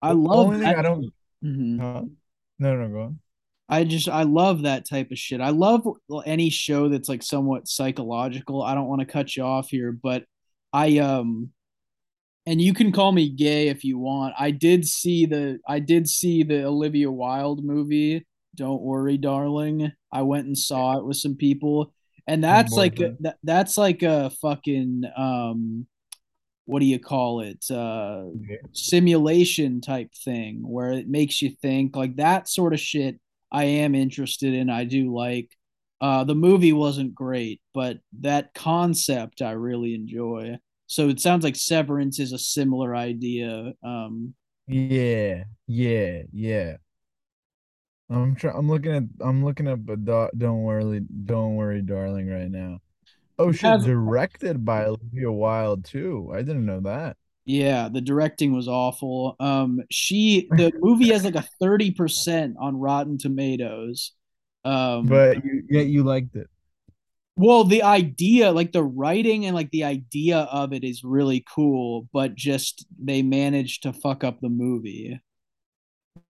I 0.02 0.12
The 0.12 0.14
love 0.18 0.46
only 0.46 0.58
thing 0.58 0.68
that. 0.68 0.78
I 0.78 0.82
don't 0.82 1.12
Mhm. 1.44 1.80
huh? 1.80 2.02
No, 2.58 2.76
no, 2.76 2.88
go 2.88 3.00
on. 3.02 3.18
I 3.68 3.84
just 3.84 4.08
I 4.08 4.22
love 4.22 4.62
that 4.62 4.88
type 4.88 5.10
of 5.10 5.18
shit. 5.18 5.40
I 5.40 5.50
love 5.50 5.86
any 6.24 6.50
show 6.50 6.88
that's 6.88 7.08
like 7.08 7.22
somewhat 7.22 7.66
psychological. 7.68 8.62
I 8.62 8.74
don't 8.74 8.86
want 8.88 9.00
to 9.00 9.06
cut 9.06 9.36
you 9.36 9.42
off 9.42 9.68
here, 9.70 9.92
but 9.92 10.24
I 10.72 10.98
um 10.98 11.50
and 12.46 12.60
you 12.60 12.72
can 12.72 12.92
call 12.92 13.12
me 13.12 13.28
gay 13.28 13.68
if 13.68 13.84
you 13.84 13.98
want. 13.98 14.34
I 14.38 14.50
did 14.52 14.86
see 14.86 15.26
the 15.26 15.58
I 15.68 15.78
did 15.80 16.08
see 16.08 16.42
the 16.42 16.64
Olivia 16.64 17.10
Wilde 17.10 17.64
movie. 17.64 18.26
Don't 18.54 18.82
worry, 18.82 19.18
darling. 19.18 19.92
I 20.12 20.22
went 20.22 20.46
and 20.46 20.56
saw 20.56 20.98
it 20.98 21.04
with 21.04 21.16
some 21.18 21.36
people, 21.36 21.92
and 22.26 22.42
that's 22.42 22.76
like 22.76 23.00
a, 23.00 23.10
that, 23.20 23.36
that's 23.42 23.76
like 23.76 24.02
a 24.02 24.30
fucking 24.42 25.02
um 25.16 25.86
what 26.64 26.80
do 26.80 26.86
you 26.86 26.98
call 26.98 27.40
it? 27.40 27.64
Uh 27.70 28.26
Yeah. 28.48 28.56
simulation 28.72 29.80
type 29.80 30.12
thing 30.24 30.62
where 30.68 30.92
it 30.92 31.08
makes 31.08 31.40
you 31.42 31.50
think 31.62 31.96
like 31.96 32.16
that 32.16 32.48
sort 32.48 32.74
of 32.74 32.80
shit 32.80 33.20
I 33.52 33.64
am 33.64 33.94
interested 33.94 34.54
in. 34.54 34.70
I 34.70 34.84
do 34.84 35.14
like 35.14 35.50
uh 36.00 36.24
the 36.24 36.34
movie 36.34 36.72
wasn't 36.72 37.14
great, 37.14 37.60
but 37.74 37.98
that 38.20 38.54
concept 38.54 39.42
I 39.42 39.52
really 39.52 39.94
enjoy. 39.94 40.58
So 40.86 41.08
it 41.08 41.20
sounds 41.20 41.44
like 41.44 41.56
Severance 41.56 42.18
is 42.20 42.32
a 42.32 42.38
similar 42.38 42.94
idea. 42.94 43.72
Um 43.82 44.34
Yeah, 44.66 45.44
yeah, 45.66 46.22
yeah. 46.32 46.76
I'm 48.10 48.36
trying. 48.36 48.56
I'm 48.56 48.68
looking 48.68 48.92
at. 48.92 49.02
I'm 49.20 49.44
looking 49.44 49.66
up. 49.68 49.80
A 49.88 49.96
do- 49.96 50.30
don't 50.36 50.62
worry, 50.62 51.00
don't 51.24 51.56
worry, 51.56 51.82
darling. 51.82 52.28
Right 52.28 52.50
now. 52.50 52.78
Oh 53.38 53.52
shit! 53.52 53.62
have 53.62 53.84
Directed 53.84 54.64
by 54.64 54.84
Olivia 54.86 55.30
Wilde 55.32 55.84
too. 55.84 56.30
I 56.34 56.42
didn't 56.42 56.66
know 56.66 56.80
that. 56.80 57.16
yeah, 57.44 57.88
the 57.88 58.00
directing 58.00 58.52
was 58.54 58.68
awful. 58.68 59.36
Um 59.40 59.80
she 59.90 60.48
the 60.50 60.72
movie 60.80 61.08
has 61.12 61.24
like 61.24 61.36
a 61.36 61.48
30% 61.62 62.54
on 62.58 62.76
Rotten 62.76 63.18
Tomatoes. 63.18 64.12
Um 64.64 65.06
But 65.06 65.44
you, 65.44 65.62
yet 65.68 65.86
you 65.86 66.02
liked 66.04 66.34
it, 66.36 66.48
Well, 67.36 67.64
the 67.64 67.82
idea, 67.82 68.50
like 68.50 68.72
the 68.72 68.82
writing 68.82 69.44
and 69.44 69.54
like 69.54 69.70
the 69.70 69.84
idea 69.84 70.38
of 70.38 70.72
it 70.72 70.84
is 70.84 71.04
really 71.04 71.44
cool, 71.54 72.08
but 72.12 72.34
just 72.34 72.86
they 72.98 73.22
managed 73.22 73.82
to 73.82 73.92
fuck 73.92 74.24
up 74.24 74.40
the 74.40 74.48
movie. 74.48 75.20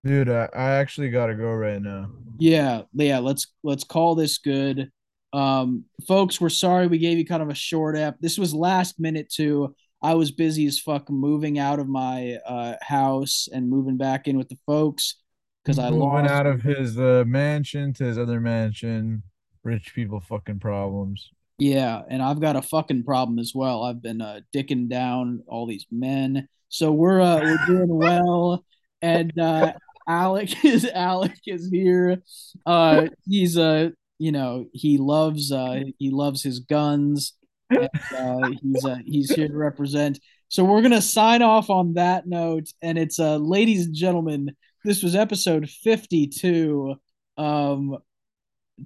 dude. 0.05 0.29
I, 0.29 0.49
I 0.55 0.71
actually 0.73 1.11
gotta 1.11 1.35
go 1.35 1.53
right 1.53 1.81
now. 1.81 2.11
Yeah, 2.39 2.83
yeah, 2.95 3.19
let's 3.19 3.47
let's 3.63 3.85
call 3.85 4.15
this 4.15 4.39
good. 4.39 4.91
Um, 5.33 5.85
folks, 6.09 6.41
we're 6.41 6.49
sorry 6.49 6.87
we 6.87 6.99
gave 6.99 7.19
you 7.19 7.27
kind 7.27 7.43
of 7.43 7.51
a 7.51 7.55
short 7.55 7.97
app. 7.97 8.17
This 8.21 8.39
was 8.39 8.55
last 8.55 8.99
minute 8.99 9.31
too. 9.31 9.75
I 10.03 10.15
was 10.15 10.31
busy 10.31 10.67
as 10.67 10.79
fuck 10.79 11.09
moving 11.11 11.59
out 11.59 11.79
of 11.79 11.89
my 11.89 12.39
uh 12.47 12.75
house 12.83 13.49
and 13.53 13.69
moving 13.71 13.97
back 13.97 14.29
in 14.29 14.37
with 14.39 14.49
the 14.49 14.59
folks 14.67 15.17
because 15.65 15.79
I 15.79 15.91
Moving 15.91 16.01
lost 16.01 16.31
out 16.31 16.47
of 16.47 16.63
his 16.63 16.99
uh, 16.99 17.25
mansion 17.27 17.93
to 17.95 18.05
his 18.05 18.19
other 18.19 18.41
mansion 18.41 19.23
rich 19.67 19.95
people 19.95 20.21
fucking 20.21 20.61
problems. 20.61 21.31
Yeah, 21.59 22.03
and 22.09 22.23
I've 22.23 22.41
got 22.41 22.57
a 22.57 22.63
fucking 22.63 23.05
problem 23.05 23.39
as 23.39 23.53
well. 23.55 23.83
I've 23.83 24.03
been 24.03 24.21
uh, 24.21 24.41
dicking 24.55 24.89
down 24.89 25.43
all 25.47 25.67
these 25.67 25.87
men, 25.91 26.49
so 26.69 26.93
we're 26.93 27.21
uh, 27.21 27.41
we're 27.41 27.67
doing 27.67 27.89
well. 27.97 28.65
And 29.03 29.39
uh, 29.39 29.73
Alec 30.07 30.65
is 30.65 30.85
Alec 30.85 31.39
is 31.47 31.69
here. 31.71 32.23
Uh, 32.65 33.09
he's 33.27 33.57
a 33.57 33.63
uh, 33.63 33.89
you 34.19 34.33
know 34.33 34.67
he 34.73 34.99
loves 34.99 35.51
uh, 35.51 35.83
he 35.99 36.11
loves 36.11 36.43
his 36.43 36.61
guns. 36.61 37.33
And, 37.69 37.89
uh, 38.17 38.51
he's 38.63 38.85
uh, 38.85 38.99
he's 39.05 39.31
here 39.35 39.49
to 39.49 39.57
represent. 39.57 40.21
So 40.49 40.63
we're 40.63 40.83
gonna 40.83 41.03
sign 41.03 41.43
off 41.43 41.71
on 41.71 41.95
that 41.95 42.27
note. 42.27 42.69
And 42.83 42.99
it's 42.99 43.19
uh, 43.19 43.37
ladies 43.37 43.87
and 43.87 43.95
gentlemen, 43.95 44.55
this 44.85 45.03
was 45.03 45.17
episode 45.17 45.69
fifty 45.69 46.29
two. 46.29 46.97
Um, 47.39 47.99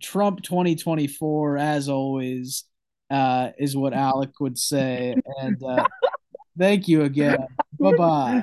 Trump 0.01 0.43
2024, 0.43 1.57
as 1.59 1.89
always, 1.89 2.65
uh, 3.11 3.51
is 3.59 3.77
what 3.77 3.93
Alec 3.93 4.39
would 4.41 4.59
say. 4.59 5.17
And 5.41 5.63
uh, 5.63 5.87
thank 6.59 6.89
you 6.89 7.03
again. 7.03 7.39
Bye 7.81 7.97
bye. 7.97 8.43